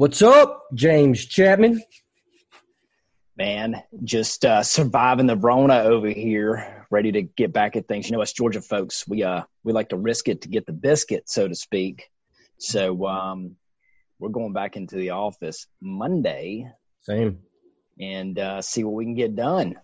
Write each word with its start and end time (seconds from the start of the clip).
What's 0.00 0.22
up, 0.22 0.64
James 0.72 1.26
Chapman? 1.26 1.82
Man, 3.36 3.82
just 4.02 4.46
uh, 4.46 4.62
surviving 4.62 5.26
the 5.26 5.36
Rona 5.36 5.80
over 5.80 6.08
here, 6.08 6.86
ready 6.90 7.12
to 7.12 7.20
get 7.20 7.52
back 7.52 7.76
at 7.76 7.86
things. 7.86 8.08
You 8.08 8.16
know, 8.16 8.22
us 8.22 8.32
Georgia 8.32 8.62
folks, 8.62 9.06
we 9.06 9.24
uh 9.24 9.42
we 9.62 9.74
like 9.74 9.90
to 9.90 9.98
risk 9.98 10.28
it 10.28 10.40
to 10.40 10.48
get 10.48 10.64
the 10.64 10.72
biscuit, 10.72 11.28
so 11.28 11.46
to 11.46 11.54
speak. 11.54 12.08
So 12.56 13.06
um, 13.06 13.56
we're 14.18 14.30
going 14.30 14.54
back 14.54 14.74
into 14.74 14.96
the 14.96 15.10
office 15.10 15.66
Monday. 15.82 16.72
Same. 17.02 17.40
And 18.00 18.38
uh, 18.38 18.62
see 18.62 18.84
what 18.84 18.94
we 18.94 19.04
can 19.04 19.16
get 19.16 19.36
done. 19.36 19.76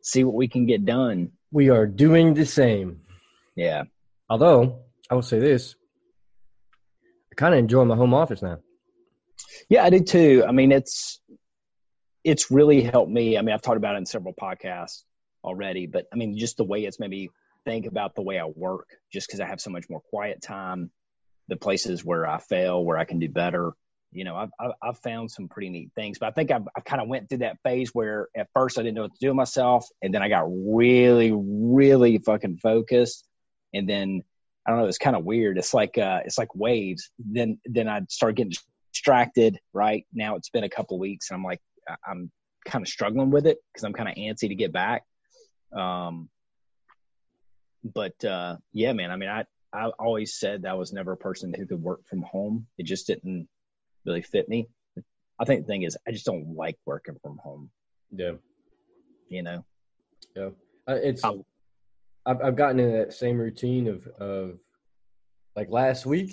See 0.00 0.24
what 0.24 0.34
we 0.34 0.48
can 0.48 0.66
get 0.66 0.84
done. 0.84 1.30
We 1.52 1.70
are 1.70 1.86
doing 1.86 2.34
the 2.34 2.46
same. 2.46 3.02
Yeah. 3.54 3.84
Although 4.28 4.80
I 5.08 5.14
will 5.14 5.22
say 5.22 5.38
this, 5.38 5.76
I 7.32 7.34
kind 7.34 7.54
of 7.54 7.58
enjoy 7.58 7.84
my 7.86 7.96
home 7.96 8.12
office 8.12 8.42
now. 8.42 8.58
Yeah, 9.70 9.84
I 9.84 9.90
do 9.90 10.00
too. 10.00 10.44
I 10.46 10.52
mean, 10.52 10.70
it's 10.70 11.20
it's 12.24 12.50
really 12.50 12.82
helped 12.82 13.10
me. 13.10 13.38
I 13.38 13.42
mean, 13.42 13.54
I've 13.54 13.62
talked 13.62 13.78
about 13.78 13.94
it 13.94 13.98
in 13.98 14.06
several 14.06 14.34
podcasts 14.34 15.02
already, 15.42 15.86
but 15.86 16.06
I 16.12 16.16
mean, 16.16 16.36
just 16.38 16.58
the 16.58 16.64
way 16.64 16.84
it's 16.84 17.00
maybe 17.00 17.30
think 17.64 17.86
about 17.86 18.14
the 18.14 18.22
way 18.22 18.38
I 18.38 18.44
work, 18.44 18.86
just 19.12 19.26
because 19.26 19.40
I 19.40 19.46
have 19.46 19.60
so 19.60 19.70
much 19.70 19.88
more 19.88 20.02
quiet 20.10 20.42
time, 20.42 20.90
the 21.48 21.56
places 21.56 22.04
where 22.04 22.26
I 22.28 22.38
fail, 22.38 22.84
where 22.84 22.98
I 22.98 23.04
can 23.04 23.18
do 23.18 23.30
better. 23.30 23.72
You 24.12 24.24
know, 24.24 24.36
I've, 24.36 24.72
I've, 24.82 24.98
found 24.98 25.30
some 25.30 25.48
pretty 25.48 25.70
neat 25.70 25.90
things, 25.94 26.18
but 26.18 26.26
I 26.26 26.32
think 26.32 26.50
I've, 26.50 26.68
I've 26.76 26.84
kind 26.84 27.00
of 27.00 27.08
went 27.08 27.30
through 27.30 27.38
that 27.38 27.56
phase 27.64 27.94
where 27.94 28.28
at 28.36 28.48
first 28.52 28.78
I 28.78 28.82
didn't 28.82 28.96
know 28.96 29.02
what 29.02 29.14
to 29.14 29.18
do 29.18 29.28
with 29.28 29.36
myself. 29.36 29.86
And 30.02 30.12
then 30.12 30.22
I 30.22 30.28
got 30.28 30.44
really, 30.46 31.32
really 31.34 32.18
fucking 32.18 32.58
focused. 32.58 33.26
And 33.72 33.88
then 33.88 34.22
I 34.66 34.70
don't 34.70 34.80
know, 34.80 34.86
it's 34.86 34.98
kind 34.98 35.16
of 35.16 35.24
weird. 35.24 35.58
It's 35.58 35.74
like, 35.74 35.98
uh, 35.98 36.20
it's 36.24 36.38
like 36.38 36.54
waves. 36.54 37.10
Then, 37.18 37.58
then 37.64 37.88
I 37.88 38.00
start 38.08 38.36
getting 38.36 38.52
distracted. 38.92 39.58
Right 39.72 40.06
now 40.12 40.36
it's 40.36 40.50
been 40.50 40.64
a 40.64 40.68
couple 40.68 40.98
weeks 40.98 41.30
and 41.30 41.36
I'm 41.36 41.44
like, 41.44 41.60
I'm 42.06 42.30
kind 42.64 42.82
of 42.82 42.88
struggling 42.88 43.30
with 43.30 43.46
it 43.46 43.58
because 43.72 43.84
I'm 43.84 43.92
kind 43.92 44.08
of 44.08 44.14
antsy 44.14 44.48
to 44.48 44.54
get 44.54 44.72
back. 44.72 45.02
Um, 45.72 46.28
but 47.84 48.24
uh, 48.24 48.56
yeah, 48.72 48.92
man. 48.92 49.10
I 49.10 49.16
mean, 49.16 49.28
I 49.28 49.44
I 49.72 49.86
always 49.98 50.38
said 50.38 50.62
that 50.62 50.70
I 50.70 50.74
was 50.74 50.92
never 50.92 51.12
a 51.12 51.16
person 51.16 51.54
who 51.54 51.66
could 51.66 51.82
work 51.82 52.06
from 52.06 52.22
home. 52.22 52.66
It 52.78 52.84
just 52.84 53.06
didn't 53.06 53.48
really 54.04 54.22
fit 54.22 54.48
me. 54.48 54.68
I 55.40 55.44
think 55.44 55.62
the 55.62 55.66
thing 55.66 55.82
is, 55.82 55.96
I 56.06 56.12
just 56.12 56.26
don't 56.26 56.54
like 56.54 56.76
working 56.84 57.16
from 57.22 57.38
home. 57.38 57.70
Yeah. 58.14 58.32
You 59.28 59.42
know. 59.42 59.64
Yeah. 60.36 60.50
Uh, 60.86 60.98
it's. 61.02 61.24
Um, 61.24 61.44
I've 62.26 62.40
I've 62.42 62.56
gotten 62.56 62.80
in 62.80 62.92
that 62.92 63.12
same 63.12 63.38
routine 63.38 63.88
of 63.88 64.06
of 64.20 64.58
like 65.56 65.70
last 65.70 66.06
week 66.06 66.32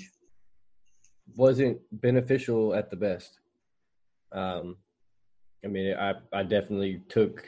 wasn't 1.35 1.79
beneficial 1.91 2.73
at 2.73 2.89
the 2.89 2.95
best. 2.95 3.39
Um, 4.31 4.77
I 5.63 5.67
mean, 5.67 5.95
I 5.97 6.13
I 6.31 6.43
definitely 6.43 7.01
took 7.09 7.43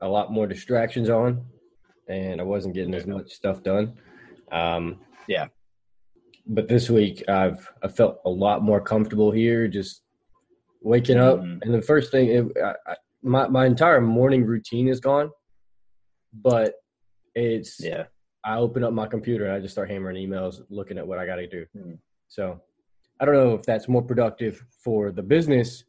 a 0.00 0.08
lot 0.08 0.32
more 0.32 0.46
distractions 0.46 1.08
on, 1.08 1.44
and 2.08 2.40
I 2.40 2.44
wasn't 2.44 2.74
getting 2.74 2.94
as 2.94 3.06
much 3.06 3.32
stuff 3.32 3.62
done. 3.62 3.94
Um, 4.52 5.00
yeah. 5.28 5.46
But 6.46 6.68
this 6.68 6.90
week, 6.90 7.26
I've 7.28 7.66
I 7.82 7.88
felt 7.88 8.20
a 8.26 8.30
lot 8.30 8.62
more 8.62 8.80
comfortable 8.80 9.30
here, 9.30 9.66
just 9.68 10.02
waking 10.82 11.18
up. 11.18 11.38
Mm-hmm. 11.38 11.62
And 11.62 11.74
the 11.74 11.82
first 11.82 12.10
thing, 12.10 12.28
it, 12.28 12.62
I, 12.62 12.74
I, 12.86 12.96
my 13.22 13.48
my 13.48 13.64
entire 13.64 14.00
morning 14.00 14.44
routine 14.44 14.88
is 14.88 15.00
gone, 15.00 15.30
but 16.34 16.74
it's 17.34 17.80
yeah. 17.80 18.04
I 18.44 18.58
open 18.58 18.84
up 18.84 18.92
my 18.92 19.06
computer 19.06 19.46
and 19.46 19.54
I 19.54 19.60
just 19.60 19.72
start 19.72 19.90
hammering 19.90 20.16
emails, 20.16 20.60
looking 20.68 20.98
at 20.98 21.06
what 21.06 21.18
I 21.18 21.26
got 21.26 21.36
to 21.36 21.46
do. 21.46 21.66
Mm-hmm. 21.76 21.94
So 22.28 22.60
I 23.20 23.24
don't 23.24 23.34
know 23.34 23.54
if 23.54 23.62
that's 23.62 23.88
more 23.88 24.02
productive 24.02 24.64
for 24.82 25.10
the 25.10 25.22
business 25.22 25.84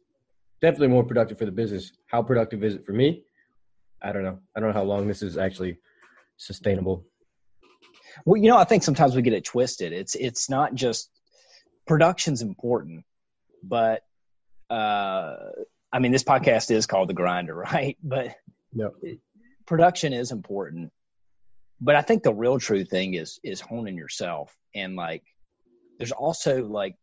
definitely 0.60 0.88
more 0.88 1.04
productive 1.04 1.38
for 1.38 1.44
the 1.44 1.52
business. 1.52 1.92
How 2.06 2.22
productive 2.22 2.64
is 2.64 2.74
it 2.74 2.84
for 2.84 2.92
me? 2.92 3.24
I 4.02 4.12
don't 4.12 4.22
know. 4.22 4.38
I 4.56 4.60
don't 4.60 4.70
know 4.70 4.78
how 4.78 4.84
long 4.84 5.06
this 5.06 5.22
is 5.22 5.36
actually 5.36 5.78
sustainable. 6.36 7.04
Well, 8.24 8.40
you 8.40 8.48
know, 8.48 8.56
I 8.56 8.64
think 8.64 8.82
sometimes 8.82 9.14
we 9.14 9.22
get 9.22 9.32
it 9.32 9.44
twisted. 9.44 9.92
It's 9.92 10.14
it's 10.14 10.48
not 10.48 10.74
just 10.74 11.10
production's 11.86 12.42
important, 12.42 13.04
but 13.62 14.02
uh, 14.70 15.36
I 15.92 15.98
mean, 15.98 16.12
this 16.12 16.24
podcast 16.24 16.70
is 16.70 16.86
called 16.86 17.08
the 17.08 17.14
Grinder, 17.14 17.54
right? 17.72 17.96
But 18.02 18.34
yep. 18.72 18.92
production 19.66 20.12
is 20.12 20.32
important. 20.32 20.92
But 21.80 21.96
I 21.96 22.02
think 22.02 22.22
the 22.22 22.34
real 22.34 22.58
true 22.58 22.84
thing 22.84 23.14
is 23.14 23.38
is 23.42 23.60
honing 23.60 23.96
yourself 23.96 24.54
and 24.74 24.96
like. 24.96 25.22
There's 25.98 26.12
also 26.12 26.62
like, 26.62 26.94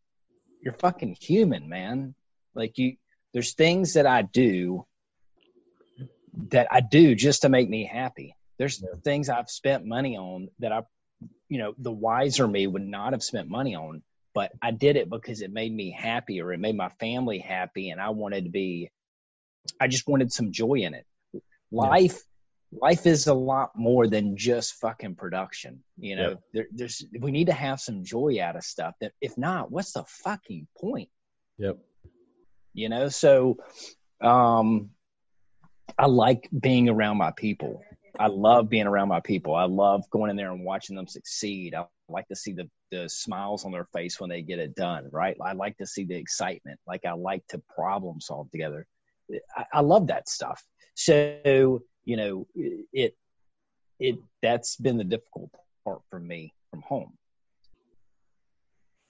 you're 0.62 0.76
fucking 0.76 1.18
human, 1.20 1.68
man. 1.68 2.14
Like 2.54 2.78
you 2.78 2.98
there's 3.34 3.54
things 3.54 3.94
that 3.94 4.06
I 4.06 4.22
do 4.22 4.86
that 6.50 6.68
I 6.72 6.82
do 6.82 7.16
just 7.16 7.42
to 7.42 7.50
make 7.50 7.70
me 7.70 7.86
happy. 7.86 8.36
There's 8.58 8.82
yeah. 8.82 9.00
things 9.04 9.30
I've 9.30 9.50
spent 9.50 9.86
money 9.86 10.18
on 10.18 10.50
that 10.60 10.72
I, 10.72 10.84
you 11.50 11.58
know, 11.58 11.74
the 11.78 11.92
wiser 11.92 12.48
me 12.48 12.66
would 12.68 12.86
not 12.86 13.14
have 13.14 13.24
spent 13.24 13.50
money 13.50 13.76
on, 13.76 14.04
but 14.34 14.52
I 14.62 14.72
did 14.72 14.96
it 14.96 15.10
because 15.10 15.42
it 15.42 15.52
made 15.52 15.74
me 15.74 15.92
happy 15.92 16.42
or 16.42 16.54
it 16.54 16.60
made 16.60 16.78
my 16.78 16.90
family 17.00 17.40
happy. 17.40 17.90
And 17.90 18.00
I 18.00 18.10
wanted 18.10 18.46
to 18.46 18.50
be, 18.50 18.92
I 19.80 19.88
just 19.88 20.08
wanted 20.08 20.32
some 20.32 20.52
joy 20.52 20.76
in 20.76 20.94
it. 20.94 21.06
Life, 21.72 22.14
yeah. 22.14 22.33
Life 22.82 23.06
is 23.06 23.28
a 23.28 23.34
lot 23.34 23.72
more 23.76 24.08
than 24.08 24.38
just 24.38 24.76
fucking 24.76 25.16
production. 25.16 25.84
You 25.98 26.16
know, 26.16 26.30
yeah. 26.30 26.36
there, 26.54 26.68
there's, 26.72 27.06
we 27.20 27.32
need 27.32 27.48
to 27.48 27.54
have 27.54 27.80
some 27.80 28.04
joy 28.04 28.40
out 28.42 28.56
of 28.56 28.64
stuff 28.64 28.96
that 29.02 29.14
if 29.22 29.38
not, 29.38 29.72
what's 29.72 29.94
the 29.94 30.04
fucking 30.08 30.68
point? 30.78 31.10
Yep. 31.58 31.78
You 32.74 32.90
know 32.90 33.10
so 33.10 33.58
um 34.22 34.90
i 35.98 36.06
like 36.06 36.50
being 36.58 36.90
around 36.90 37.18
my 37.18 37.32
people. 37.32 37.84
I 38.20 38.28
love 38.28 38.70
being 38.70 38.86
around 38.86 39.08
my 39.08 39.22
people. 39.22 39.56
I 39.56 39.66
love 39.66 40.04
going 40.12 40.30
in 40.30 40.38
there 40.38 40.52
and 40.52 40.64
watching 40.64 40.96
them 40.96 41.08
succeed. 41.08 41.74
I 41.74 41.86
like 42.10 42.28
to 42.28 42.36
see 42.36 42.54
the 42.54 42.70
the 42.92 43.10
smiles 43.10 43.66
on 43.66 43.72
their 43.72 43.88
face 43.94 44.20
when 44.20 44.30
they 44.30 44.42
get 44.42 44.60
it 44.60 44.76
done 44.76 45.10
right? 45.12 45.36
I 45.44 45.54
like 45.54 45.78
to 45.78 45.86
see 45.86 46.04
the 46.04 46.16
excitement. 46.16 46.80
Like 46.88 47.06
i 47.06 47.14
like 47.14 47.46
to 47.50 47.62
problem 47.76 48.22
solve 48.22 48.50
together. 48.52 48.88
I, 49.56 49.66
I 49.74 49.82
love 49.82 50.08
that 50.08 50.28
stuff. 50.30 50.64
So 50.96 51.82
you 52.06 52.18
know 52.18 52.48
it 52.56 53.16
it 54.00 54.16
that's 54.42 54.76
been 54.76 54.98
the 54.98 55.04
difficult 55.04 55.52
part 55.84 56.02
for 56.10 56.20
me 56.20 56.54
from 56.70 56.82
home 56.82 57.14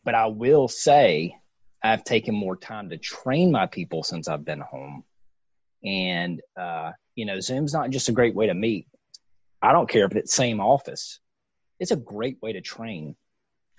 but 0.03 0.15
i 0.15 0.25
will 0.25 0.67
say 0.67 1.35
I've 1.83 2.05
taken 2.05 2.33
more 2.33 2.55
time 2.55 2.89
to 2.89 2.97
train 2.97 3.51
my 3.51 3.67
people 3.67 4.03
since 4.03 4.29
I've 4.29 4.45
been 4.45 4.61
home. 4.61 5.03
And, 5.83 6.41
uh, 6.57 6.93
you 7.15 7.25
know, 7.25 7.41
Zoom's 7.41 7.73
not 7.73 7.89
just 7.89 8.07
a 8.07 8.13
great 8.13 8.33
way 8.33 8.47
to 8.47 8.53
meet. 8.53 8.87
I 9.61 9.73
don't 9.73 9.89
care 9.89 10.05
if 10.05 10.15
it's 10.15 10.33
same 10.33 10.61
office. 10.61 11.19
It's 11.79 11.91
a 11.91 11.97
great 11.97 12.37
way 12.41 12.53
to 12.53 12.61
train. 12.61 13.17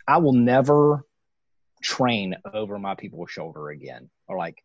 I 0.06 0.19
will 0.19 0.34
never 0.34 1.06
train 1.82 2.37
over 2.52 2.78
my 2.78 2.94
people's 2.94 3.31
shoulder 3.31 3.70
again 3.70 4.10
or 4.28 4.37
like, 4.37 4.62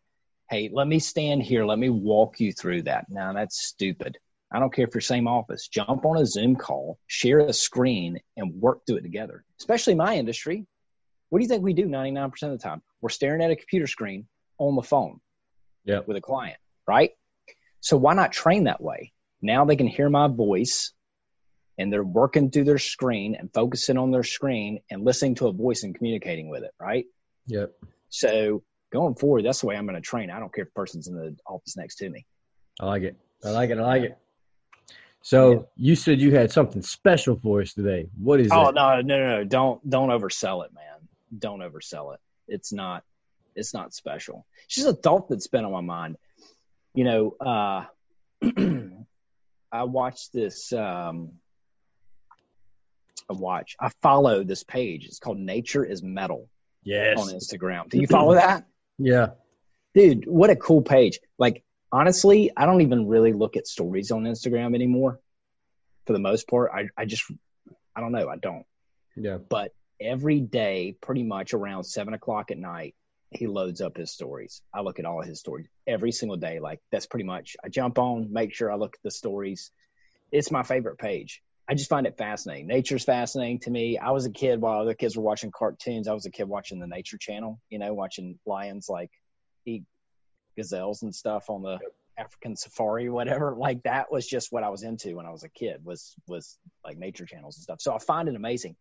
hey, 0.49 0.69
let 0.73 0.87
me 0.87 0.99
stand 0.99 1.41
here. 1.41 1.65
Let 1.65 1.79
me 1.79 1.89
walk 1.89 2.41
you 2.41 2.51
through 2.51 2.83
that. 2.83 3.05
Now 3.09 3.31
that's 3.31 3.61
stupid. 3.61 4.17
I 4.51 4.59
don't 4.59 4.73
care 4.73 4.85
if 4.85 4.93
you're 4.93 5.01
same 5.01 5.27
office. 5.27 5.67
Jump 5.67 6.05
on 6.05 6.17
a 6.17 6.25
Zoom 6.25 6.55
call, 6.55 6.97
share 7.07 7.39
a 7.39 7.53
screen, 7.53 8.19
and 8.35 8.53
work 8.55 8.85
through 8.85 8.97
it 8.97 9.03
together. 9.03 9.43
Especially 9.59 9.95
my 9.95 10.15
industry. 10.15 10.65
What 11.29 11.39
do 11.39 11.43
you 11.43 11.49
think 11.49 11.63
we 11.63 11.73
do 11.73 11.85
99% 11.85 12.31
of 12.43 12.51
the 12.51 12.57
time? 12.57 12.81
We're 13.01 13.09
staring 13.09 13.43
at 13.43 13.51
a 13.51 13.55
computer 13.55 13.85
screen 13.85 14.27
on 14.57 14.75
the 14.75 14.81
phone 14.81 15.19
with 15.85 16.17
a 16.17 16.21
client, 16.21 16.57
right? 16.87 17.11
So 17.81 17.97
why 17.97 18.13
not 18.15 18.31
train 18.31 18.63
that 18.63 18.81
way? 18.81 19.13
Now 19.41 19.65
they 19.65 19.75
can 19.75 19.87
hear 19.87 20.09
my 20.09 20.27
voice 20.27 20.91
and 21.77 21.93
they're 21.93 22.03
working 22.03 22.51
through 22.51 22.65
their 22.65 22.79
screen 22.79 23.35
and 23.35 23.53
focusing 23.53 23.97
on 23.97 24.11
their 24.11 24.23
screen 24.23 24.79
and 24.89 25.05
listening 25.05 25.35
to 25.35 25.47
a 25.47 25.53
voice 25.53 25.83
and 25.83 25.95
communicating 25.95 26.49
with 26.49 26.63
it, 26.63 26.71
right? 26.79 27.05
Yep. 27.47 27.71
So 28.09 28.63
going 28.91 29.15
forward, 29.15 29.45
that's 29.45 29.61
the 29.61 29.67
way 29.67 29.77
I'm 29.77 29.85
going 29.85 29.95
to 29.95 30.01
train. 30.01 30.29
I 30.29 30.39
don't 30.39 30.53
care 30.53 30.63
if 30.63 30.69
the 30.69 30.79
person's 30.79 31.07
in 31.07 31.15
the 31.15 31.37
office 31.47 31.77
next 31.77 31.95
to 31.97 32.09
me. 32.09 32.25
I 32.81 32.85
like 32.85 33.03
it. 33.03 33.15
I 33.45 33.51
like 33.51 33.69
it. 33.69 33.77
I 33.77 33.81
like 33.81 34.03
it. 34.03 34.17
So 35.21 35.51
yeah. 35.51 35.59
you 35.75 35.95
said 35.95 36.19
you 36.19 36.33
had 36.33 36.51
something 36.51 36.81
special 36.81 37.39
for 37.41 37.61
us 37.61 37.73
today. 37.73 38.07
What 38.17 38.39
is? 38.39 38.49
Oh 38.51 38.69
it? 38.69 38.75
no, 38.75 39.01
no, 39.01 39.17
no! 39.17 39.43
Don't 39.43 39.89
don't 39.89 40.09
oversell 40.09 40.65
it, 40.65 40.73
man 40.73 40.89
don't 41.37 41.59
oversell 41.59 42.13
it. 42.13 42.19
It's 42.47 42.73
not 42.73 43.03
it's 43.55 43.73
not 43.73 43.93
special. 43.93 44.45
It's 44.65 44.75
just 44.75 44.87
a 44.87 44.93
thought 44.93 45.27
that's 45.29 45.47
been 45.47 45.65
on 45.65 45.71
my 45.71 45.81
mind. 45.81 46.17
You 46.93 47.03
know, 47.03 47.35
uh, 47.39 47.85
I 49.71 49.83
watched 49.83 50.33
this. 50.33 50.71
Um, 50.71 51.33
I 53.29 53.33
watch. 53.33 53.75
I 53.79 53.89
follow 54.01 54.43
this 54.43 54.63
page. 54.63 55.05
It's 55.05 55.19
called 55.19 55.37
Nature 55.37 55.83
is 55.83 56.01
Metal. 56.01 56.47
Yes. 56.83 57.19
On 57.19 57.27
Instagram. 57.27 57.89
Do 57.89 57.99
you 57.99 58.07
follow 58.07 58.35
that? 58.35 58.65
Yeah. 59.01 59.27
Dude, 59.95 60.27
what 60.27 60.49
a 60.49 60.57
cool 60.57 60.81
page. 60.81 61.21
Like 61.37 61.63
honestly, 61.91 62.51
I 62.55 62.65
don't 62.65 62.81
even 62.81 63.07
really 63.07 63.33
look 63.33 63.57
at 63.57 63.67
stories 63.67 64.11
on 64.11 64.23
Instagram 64.23 64.75
anymore. 64.75 65.19
For 66.05 66.13
the 66.13 66.19
most 66.19 66.47
part, 66.47 66.71
I 66.73 66.89
I 66.97 67.05
just 67.05 67.23
I 67.95 68.01
don't 68.01 68.11
know. 68.11 68.29
I 68.29 68.37
don't. 68.37 68.65
Yeah. 69.15 69.37
But 69.37 69.73
every 69.99 70.39
day, 70.39 70.95
pretty 71.01 71.23
much 71.23 71.53
around 71.53 71.83
seven 71.83 72.13
o'clock 72.13 72.51
at 72.51 72.57
night, 72.57 72.95
he 73.31 73.47
loads 73.47 73.81
up 73.81 73.97
his 73.97 74.11
stories. 74.11 74.61
I 74.73 74.81
look 74.81 74.99
at 74.99 75.05
all 75.05 75.21
of 75.21 75.27
his 75.27 75.39
stories 75.39 75.67
every 75.85 76.11
single 76.11 76.37
day. 76.37 76.59
Like 76.59 76.79
that's 76.91 77.05
pretty 77.05 77.25
much 77.25 77.55
I 77.63 77.69
jump 77.69 77.99
on, 77.99 78.31
make 78.31 78.53
sure 78.53 78.71
I 78.71 78.75
look 78.75 78.95
at 78.95 79.03
the 79.03 79.11
stories. 79.11 79.71
It's 80.31 80.51
my 80.51 80.63
favorite 80.63 80.97
page. 80.97 81.41
I 81.67 81.75
just 81.75 81.89
find 81.89 82.07
it 82.07 82.17
fascinating. 82.17 82.65
Nature's 82.65 83.03
fascinating 83.03 83.59
to 83.59 83.69
me. 83.69 83.99
I 83.99 84.09
was 84.09 84.25
a 84.25 84.31
kid 84.31 84.59
while 84.59 84.81
other 84.81 84.95
kids 84.95 85.15
were 85.15 85.23
watching 85.23 85.51
cartoons. 85.51 86.07
I 86.07 86.13
was 86.13 86.25
a 86.25 86.31
kid 86.31 86.45
watching 86.45 86.79
the 86.79 86.87
Nature 86.87 87.19
Channel, 87.19 87.59
you 87.69 87.77
know, 87.77 87.93
watching 87.93 88.39
lions 88.47 88.87
like 88.89 89.11
eat 89.65 89.83
gazelles 90.59 91.03
and 91.03 91.13
stuff 91.13 91.49
on 91.49 91.61
the 91.61 91.79
African 92.17 92.55
safari, 92.55 93.09
whatever. 93.09 93.55
Like 93.57 93.83
that 93.83 94.11
was 94.11 94.27
just 94.27 94.51
what 94.51 94.63
I 94.63 94.69
was 94.69 94.83
into 94.83 95.15
when 95.15 95.25
I 95.25 95.31
was 95.31 95.43
a 95.43 95.49
kid. 95.49 95.83
Was 95.83 96.15
was 96.27 96.57
like 96.83 96.97
nature 96.97 97.25
channels 97.25 97.57
and 97.57 97.63
stuff. 97.63 97.81
So 97.81 97.93
I 97.93 97.99
find 97.99 98.27
it 98.27 98.35
amazing. 98.35 98.75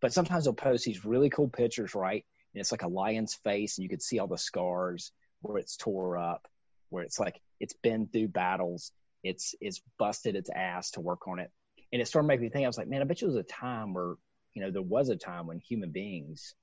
But 0.00 0.12
sometimes 0.12 0.44
they'll 0.44 0.54
post 0.54 0.84
these 0.84 1.04
really 1.04 1.30
cool 1.30 1.48
pictures, 1.48 1.94
right? 1.94 2.24
And 2.54 2.60
it's 2.60 2.72
like 2.72 2.82
a 2.82 2.88
lion's 2.88 3.34
face, 3.34 3.78
and 3.78 3.82
you 3.82 3.88
could 3.88 4.02
see 4.02 4.18
all 4.18 4.26
the 4.26 4.36
scars 4.36 5.12
where 5.40 5.58
it's 5.58 5.76
tore 5.76 6.18
up, 6.18 6.46
where 6.90 7.04
it's 7.04 7.18
like 7.18 7.40
it's 7.60 7.74
been 7.82 8.08
through 8.08 8.28
battles, 8.28 8.92
it's 9.22 9.54
it's 9.60 9.80
busted 9.98 10.36
its 10.36 10.50
ass 10.54 10.92
to 10.92 11.00
work 11.00 11.28
on 11.28 11.38
it, 11.38 11.50
and 11.92 12.02
it 12.02 12.08
started 12.08 12.28
making 12.28 12.44
me 12.44 12.50
think. 12.50 12.64
I 12.64 12.68
was 12.68 12.78
like, 12.78 12.88
man, 12.88 13.00
I 13.00 13.04
bet 13.04 13.22
you 13.22 13.28
was 13.28 13.36
a 13.36 13.42
time 13.42 13.94
where 13.94 14.14
you 14.54 14.62
know 14.62 14.70
there 14.70 14.82
was 14.82 15.08
a 15.08 15.16
time 15.16 15.46
when 15.46 15.60
human 15.60 15.92
beings 15.92 16.54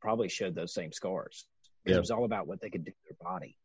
probably 0.00 0.28
showed 0.28 0.54
those 0.54 0.74
same 0.74 0.92
scars 0.92 1.46
yeah. 1.84 1.96
it 1.96 2.00
was 2.00 2.10
all 2.10 2.24
about 2.24 2.46
what 2.46 2.60
they 2.60 2.70
could 2.70 2.84
do 2.84 2.90
to 2.90 2.96
their 3.08 3.16
body. 3.20 3.56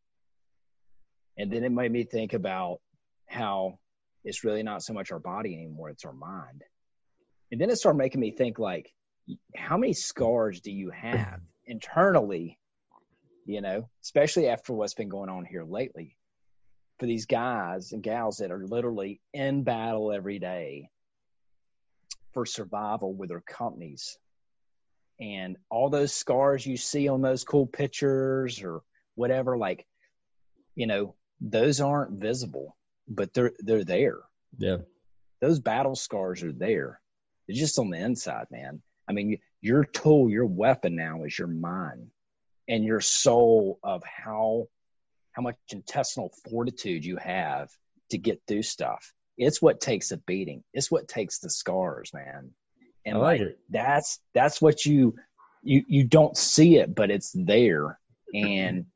And 1.38 1.52
then 1.52 1.64
it 1.64 1.72
made 1.72 1.92
me 1.92 2.04
think 2.04 2.34
about 2.34 2.80
how 3.28 3.80
it's 4.24 4.44
really 4.44 4.64
not 4.64 4.84
so 4.84 4.94
much 4.94 5.12
our 5.12 5.20
body 5.20 5.54
anymore, 5.54 5.90
it's 5.90 6.06
our 6.06 6.14
mind. 6.14 6.64
And 7.52 7.60
then 7.60 7.70
it 7.70 7.78
started 7.78 7.98
making 7.98 8.22
me 8.22 8.32
think 8.32 8.58
like, 8.58 8.92
how 9.56 9.78
many 9.78 9.94
scars 9.94 10.62
do 10.62 10.72
you 10.72 10.92
have 10.92 11.42
internally, 11.66 12.60
you 13.46 13.62
know, 13.62 13.90
especially 14.04 14.48
after 14.48 14.74
what's 14.74 14.94
been 14.94 15.10
going 15.10 15.30
on 15.30 15.46
here 15.46 15.64
lately 15.64 16.18
for 17.00 17.06
these 17.06 17.26
guys 17.26 17.92
and 17.92 18.04
gals 18.04 18.38
that 18.38 18.52
are 18.52 18.66
literally 18.66 19.20
in 19.34 19.64
battle 19.64 20.12
every 20.12 20.40
day 20.40 20.90
for 22.34 22.46
survival 22.46 23.14
with 23.14 23.30
their 23.30 23.42
companies. 23.42 24.18
And 25.20 25.58
all 25.70 25.90
those 25.90 26.14
scars 26.14 26.66
you 26.66 26.78
see 26.78 27.08
on 27.08 27.22
those 27.22 27.44
cool 27.44 27.68
pictures 27.68 28.62
or 28.62 28.82
whatever, 29.16 29.58
like, 29.58 29.86
you 30.76 30.88
know, 30.88 31.16
those 31.42 31.82
aren't 31.82 32.20
visible, 32.20 32.76
but 33.08 33.34
they're 33.34 33.54
they're 33.60 33.84
there. 33.84 34.20
Yeah. 34.58 34.78
Those 35.42 35.60
battle 35.60 35.96
scars 35.96 36.44
are 36.44 36.54
there. 36.54 37.00
They're 37.48 37.58
just 37.58 37.78
on 37.78 37.90
the 37.90 38.00
inside, 38.00 38.48
man. 38.50 38.82
I 39.08 39.14
mean, 39.14 39.38
your 39.62 39.84
tool, 39.84 40.30
your 40.30 40.46
weapon 40.46 40.96
now 40.96 41.24
is 41.24 41.38
your 41.38 41.48
mind 41.48 42.10
and 42.68 42.84
your 42.84 43.02
soul 43.02 43.80
of 43.84 44.04
how 44.04 44.68
how 45.32 45.42
much 45.42 45.58
intestinal 45.70 46.32
fortitude 46.50 47.04
you 47.04 47.18
have 47.18 47.70
to 48.10 48.18
get 48.18 48.42
through 48.48 48.64
stuff. 48.64 49.14
It's 49.38 49.62
what 49.62 49.82
takes 49.82 50.12
a 50.12 50.18
beating. 50.18 50.64
It's 50.74 50.90
what 50.90 51.08
takes 51.08 51.40
the 51.40 51.50
scars, 51.50 52.12
man. 52.14 52.52
And 53.06 53.20
like, 53.20 53.42
like 53.42 53.58
that's 53.70 54.20
that's 54.34 54.62
what 54.62 54.86
you 54.86 55.16
you 55.62 55.84
you 55.88 56.06
don't 56.06 56.38
see 56.38 56.78
it, 56.78 56.96
but 56.96 57.12
it's 57.12 57.32
there. 57.34 58.00
And 58.34 58.88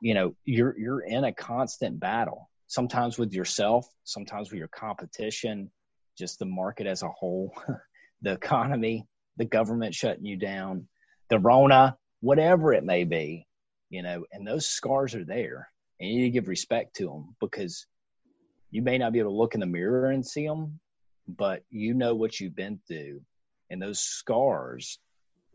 you 0.00 0.14
know 0.14 0.34
you're 0.44 0.78
you're 0.78 1.00
in 1.00 1.24
a 1.24 1.32
constant 1.32 1.98
battle 1.98 2.50
sometimes 2.66 3.18
with 3.18 3.32
yourself 3.32 3.86
sometimes 4.04 4.50
with 4.50 4.58
your 4.58 4.68
competition 4.68 5.70
just 6.18 6.38
the 6.38 6.44
market 6.44 6.86
as 6.86 7.02
a 7.02 7.08
whole 7.08 7.52
the 8.22 8.32
economy 8.32 9.06
the 9.36 9.44
government 9.44 9.94
shutting 9.94 10.24
you 10.24 10.36
down 10.36 10.86
the 11.30 11.38
rona 11.38 11.96
whatever 12.20 12.72
it 12.72 12.84
may 12.84 13.04
be 13.04 13.46
you 13.90 14.02
know 14.02 14.24
and 14.32 14.46
those 14.46 14.66
scars 14.66 15.14
are 15.14 15.24
there 15.24 15.68
and 16.00 16.10
you 16.10 16.16
need 16.16 16.24
to 16.24 16.30
give 16.30 16.48
respect 16.48 16.96
to 16.96 17.06
them 17.06 17.34
because 17.40 17.86
you 18.70 18.82
may 18.82 18.98
not 18.98 19.12
be 19.12 19.18
able 19.18 19.30
to 19.30 19.36
look 19.36 19.54
in 19.54 19.60
the 19.60 19.66
mirror 19.66 20.10
and 20.10 20.26
see 20.26 20.46
them 20.46 20.80
but 21.28 21.62
you 21.70 21.94
know 21.94 22.14
what 22.14 22.38
you've 22.38 22.56
been 22.56 22.80
through 22.86 23.20
and 23.70 23.82
those 23.82 24.00
scars 24.00 24.98